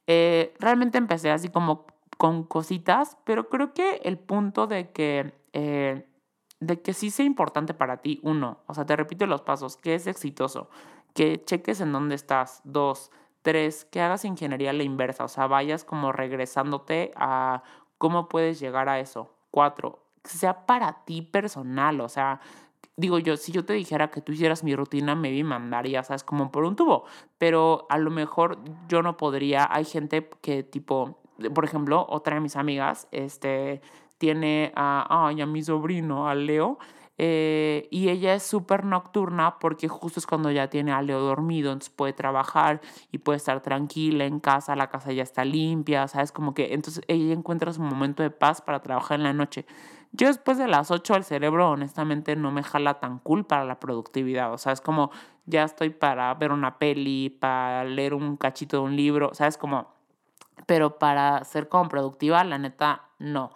[0.07, 6.09] eh, realmente empecé así como con cositas, pero creo que el punto de que, eh,
[6.61, 9.95] de que sí sea importante para ti, uno, o sea, te repito los pasos, que
[9.95, 10.70] es exitoso,
[11.14, 13.11] que cheques en dónde estás, dos,
[13.43, 17.62] tres, que hagas ingeniería a la inversa, o sea, vayas como regresándote a
[17.99, 19.33] cómo puedes llegar a eso.
[19.51, 22.41] Cuatro, que sea para ti personal, o sea,
[22.97, 26.25] digo yo, si yo te dijera que tú hicieras mi rutina, me vi mandaría, ¿sabes?
[26.25, 27.05] Como por un tubo.
[27.39, 29.69] Pero a lo mejor yo no podría.
[29.71, 31.19] Hay gente que tipo,
[31.55, 33.83] por ejemplo, otra de mis amigas, este,
[34.19, 36.79] tiene a, ay, a mi sobrino, a Leo.
[37.19, 41.73] Eh, y ella es súper nocturna porque justo es cuando ya tiene a Leo dormido,
[41.73, 46.31] entonces puede trabajar y puede estar tranquila en casa, la casa ya está limpia, ¿sabes?
[46.31, 49.65] Como que entonces ella encuentra su momento de paz para trabajar en la noche.
[50.13, 53.81] Yo después de las 8 el cerebro honestamente no me jala tan cool para la
[53.81, 54.53] productividad.
[54.53, 55.11] O sea, es como
[55.47, 59.57] ya estoy para ver una peli, para leer un cachito de un libro, ¿sabes?
[59.57, 59.93] Como,
[60.67, 63.53] pero para ser como productiva, la neta, no.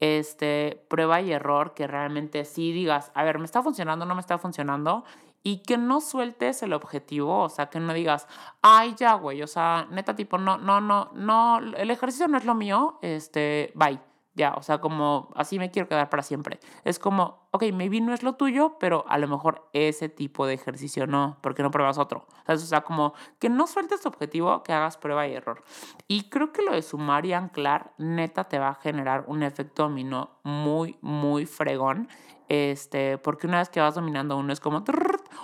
[0.00, 4.14] Este, prueba y error, que realmente sí digas, a ver, ¿me está funcionando o no
[4.14, 5.04] me está funcionando?
[5.44, 8.28] Y que no sueltes el objetivo, o sea, que no digas,
[8.62, 12.44] ay, ya, güey, o sea, neta, tipo, no, no, no, no, el ejercicio no es
[12.44, 16.58] lo mío, este, bye ya, o sea, como así me quiero quedar para siempre.
[16.84, 20.54] Es como, ok, maybe no es lo tuyo, pero a lo mejor ese tipo de
[20.54, 22.26] ejercicio no, porque no pruebas otro.
[22.46, 25.62] O sea, como que no sueltes tu objetivo, que hagas prueba y error.
[26.08, 29.84] Y creo que lo de sumar y anclar, neta, te va a generar un efecto
[29.84, 32.08] dominó muy, muy fregón.
[32.48, 34.84] Este, porque una vez que vas dominando uno es como,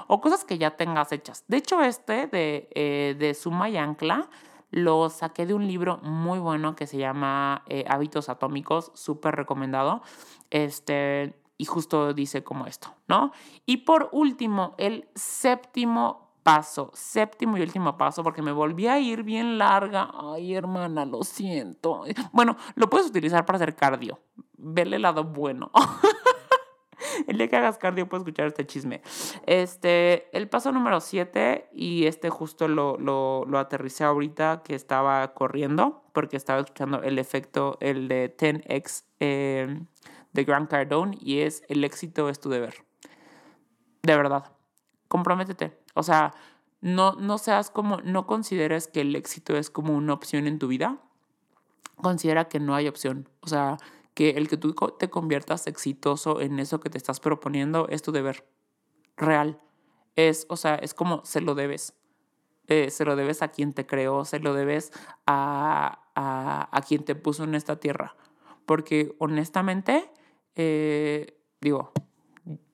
[0.08, 1.44] o cosas que ya tengas hechas.
[1.48, 4.28] De hecho, este de, eh, de suma y ancla,
[4.70, 10.02] lo saqué de un libro muy bueno que se llama eh, Hábitos Atómicos, súper recomendado.
[10.50, 13.32] Este, y justo dice como esto, ¿no?
[13.66, 19.22] Y por último, el séptimo paso, séptimo y último paso, porque me volví a ir
[19.22, 20.10] bien larga.
[20.14, 22.04] Ay, hermana, lo siento.
[22.32, 24.18] Bueno, lo puedes utilizar para hacer cardio.
[24.56, 25.70] Vele el lado bueno.
[27.26, 29.00] el día que hagas cardio puedes escuchar este chisme.
[29.46, 35.34] Este, el paso número 7, y este justo lo, lo, lo aterricé ahorita que estaba
[35.34, 39.86] corriendo, porque estaba escuchando el efecto, el de 10x em,
[40.32, 42.74] de Grant Cardone, y es el éxito es tu deber.
[44.02, 44.52] De verdad,
[45.08, 45.76] comprométete.
[45.94, 46.34] O sea,
[46.80, 50.68] no, no seas como, no consideres que el éxito es como una opción en tu
[50.68, 50.98] vida.
[51.96, 53.28] Considera que no hay opción.
[53.40, 53.78] O sea,
[54.18, 58.10] que el que tú te conviertas exitoso en eso que te estás proponiendo es tu
[58.10, 58.44] deber
[59.16, 59.60] real.
[60.16, 61.94] Es, o sea, es como se lo debes.
[62.66, 64.90] Eh, se lo debes a quien te creó, se lo debes
[65.24, 68.16] a, a, quien te puso en esta tierra.
[68.66, 70.10] Porque honestamente,
[70.56, 71.92] eh, digo,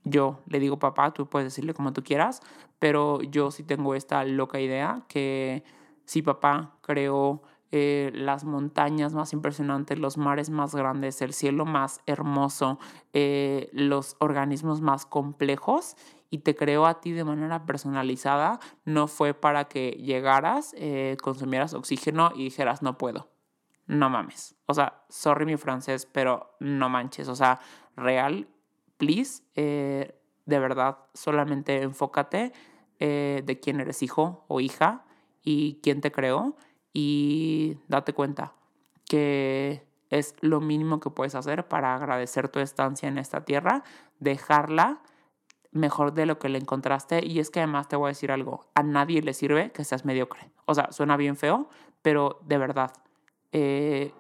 [0.03, 2.41] yo le digo papá, tú puedes decirle como tú quieras,
[2.79, 5.63] pero yo sí tengo esta loca idea que
[6.07, 7.43] si papá creó
[7.77, 12.79] eh, las montañas más impresionantes, los mares más grandes, el cielo más hermoso,
[13.13, 15.97] eh, los organismos más complejos
[16.31, 21.75] y te creó a ti de manera personalizada, no fue para que llegaras, eh, consumieras
[21.75, 23.33] oxígeno y dijeras no puedo.
[23.89, 24.55] No mames.
[24.67, 27.27] O sea, sorry mi francés, pero no manches.
[27.27, 27.59] O sea,
[27.97, 28.47] real,
[28.99, 30.15] please, de
[30.47, 32.53] verdad, solamente enfócate
[33.01, 35.05] de quién eres hijo o hija
[35.43, 36.55] y quién te creó
[36.95, 38.55] y date cuenta
[39.07, 43.83] que es lo mínimo que puedes hacer para agradecer tu estancia en esta tierra,
[44.21, 45.01] dejarla
[45.73, 47.21] mejor de lo que le encontraste.
[47.27, 50.05] Y es que además te voy a decir algo, a nadie le sirve que seas
[50.05, 50.51] mediocre.
[50.65, 51.69] O sea, suena bien feo,
[52.01, 52.93] pero de verdad,
[53.53, 54.15] eh,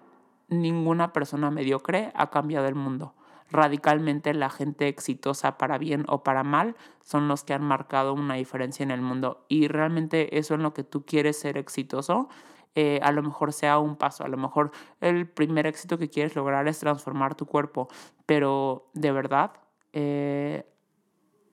[0.49, 3.15] ninguna persona mediocre ha cambiado el mundo.
[3.51, 8.35] Radicalmente la gente exitosa para bien o para mal son los que han marcado una
[8.35, 9.45] diferencia en el mundo.
[9.49, 12.29] Y realmente eso en lo que tú quieres ser exitoso,
[12.75, 16.35] eh, a lo mejor sea un paso, a lo mejor el primer éxito que quieres
[16.35, 17.89] lograr es transformar tu cuerpo,
[18.27, 19.53] pero de verdad
[19.93, 20.67] eh,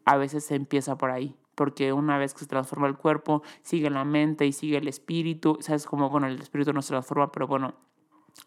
[0.05, 3.89] a veces se empieza por ahí, porque una vez que se transforma el cuerpo, sigue
[3.89, 7.45] la mente y sigue el espíritu, sabes como, bueno, el espíritu no se transforma, pero
[7.45, 7.75] bueno,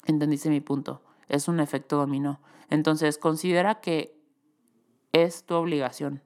[0.06, 2.40] entendiste mi punto, es un efecto dominó.
[2.70, 4.18] Entonces, considera que
[5.12, 6.22] es tu obligación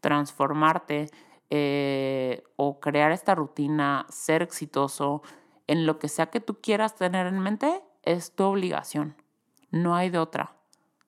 [0.00, 1.08] transformarte
[1.50, 5.22] eh, o crear esta rutina, ser exitoso
[5.66, 9.16] en lo que sea que tú quieras tener en mente, es tu obligación.
[9.70, 10.56] No hay de otra.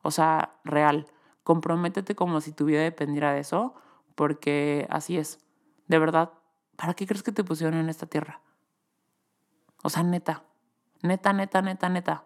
[0.03, 1.07] O sea, real
[1.47, 3.73] comprométete como si tu vida dependiera de eso,
[4.17, 5.39] porque así es.
[5.87, 6.33] De verdad,
[6.75, 8.41] ¿para qué crees que te pusieron en esta tierra?
[9.85, 10.43] O sea, neta,
[11.03, 12.25] neta, neta, neta, neta.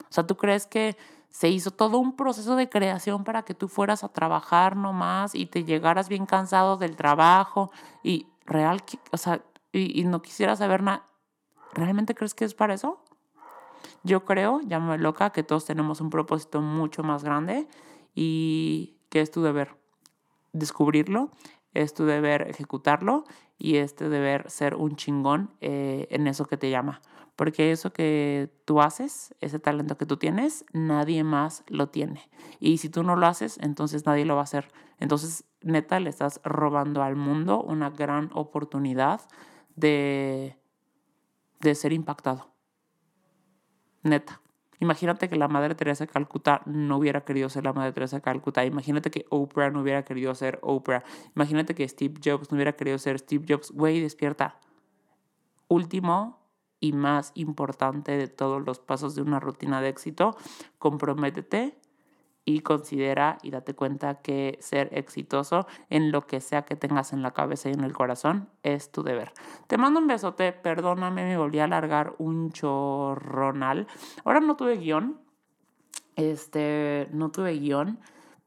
[0.00, 0.98] O sea, ¿tú crees que
[1.30, 5.46] se hizo todo un proceso de creación para que tú fueras a trabajar nomás y
[5.46, 9.40] te llegaras bien cansado del trabajo y real, o sea,
[9.72, 11.06] y, y no quisieras saber nada?
[11.74, 13.02] ¿Realmente crees que es para eso?
[14.02, 17.68] Yo creo, llámame loca, que todos tenemos un propósito mucho más grande
[18.14, 19.76] y que es tu deber
[20.52, 21.30] descubrirlo,
[21.74, 23.24] es tu deber ejecutarlo
[23.58, 27.02] y es tu deber ser un chingón eh, en eso que te llama.
[27.36, 32.28] Porque eso que tú haces, ese talento que tú tienes, nadie más lo tiene.
[32.58, 34.68] Y si tú no lo haces, entonces nadie lo va a hacer.
[34.98, 39.22] Entonces, neta, le estás robando al mundo una gran oportunidad
[39.74, 40.59] de,
[41.60, 42.50] de ser impactado.
[44.02, 44.40] Neta.
[44.80, 48.22] Imagínate que la Madre Teresa de Calcuta no hubiera querido ser la Madre Teresa de
[48.22, 48.64] Calcuta.
[48.64, 51.04] Imagínate que Oprah no hubiera querido ser Oprah.
[51.36, 53.70] Imagínate que Steve Jobs no hubiera querido ser Steve Jobs.
[53.72, 54.58] Güey, despierta.
[55.68, 56.40] Último
[56.80, 60.34] y más importante de todos los pasos de una rutina de éxito,
[60.78, 61.78] comprométete
[62.54, 67.22] y considera y date cuenta que ser exitoso en lo que sea que tengas en
[67.22, 69.32] la cabeza y en el corazón es tu deber.
[69.66, 73.86] Te mando un besote, perdóname, me volví a alargar un chorronal.
[74.24, 75.20] Ahora no tuve guion,
[76.16, 77.98] este, no tuve guion.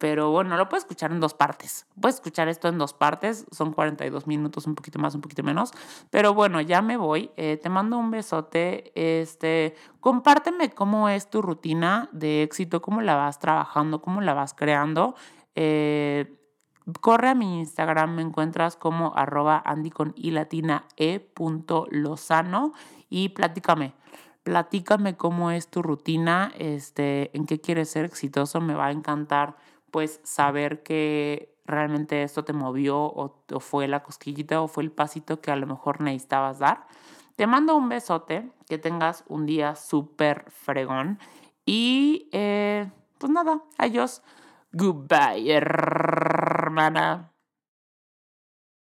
[0.04, 1.88] Pero bueno, lo puedes escuchar en dos partes.
[2.02, 3.46] Puedes escuchar esto en dos partes.
[3.52, 5.72] Son 42 minutos, un poquito más, un poquito menos.
[6.10, 7.32] Pero bueno, ya me voy.
[7.38, 8.92] Eh, te mando un besote.
[8.96, 14.54] Este, compárteme cómo es tu rutina de éxito, cómo la vas trabajando, cómo la vas
[14.54, 15.16] creando.
[15.56, 16.38] Eh,
[17.00, 19.94] corre a mi Instagram, me encuentras como arroba andy
[20.98, 21.32] e
[23.10, 23.94] y platícame
[24.44, 29.56] platícame cómo es tu rutina, este, en qué quieres ser exitoso, me va a encantar
[29.94, 35.40] pues saber que realmente esto te movió o, fue la cosquillita o fue el pasito
[35.40, 36.88] que a lo mejor necesitabas dar.
[37.36, 41.20] Te mando un besote, que tengas un día súper fregón
[41.64, 42.90] y eh,
[43.20, 44.24] pues nada, adiós.
[44.72, 47.33] Goodbye, hermana.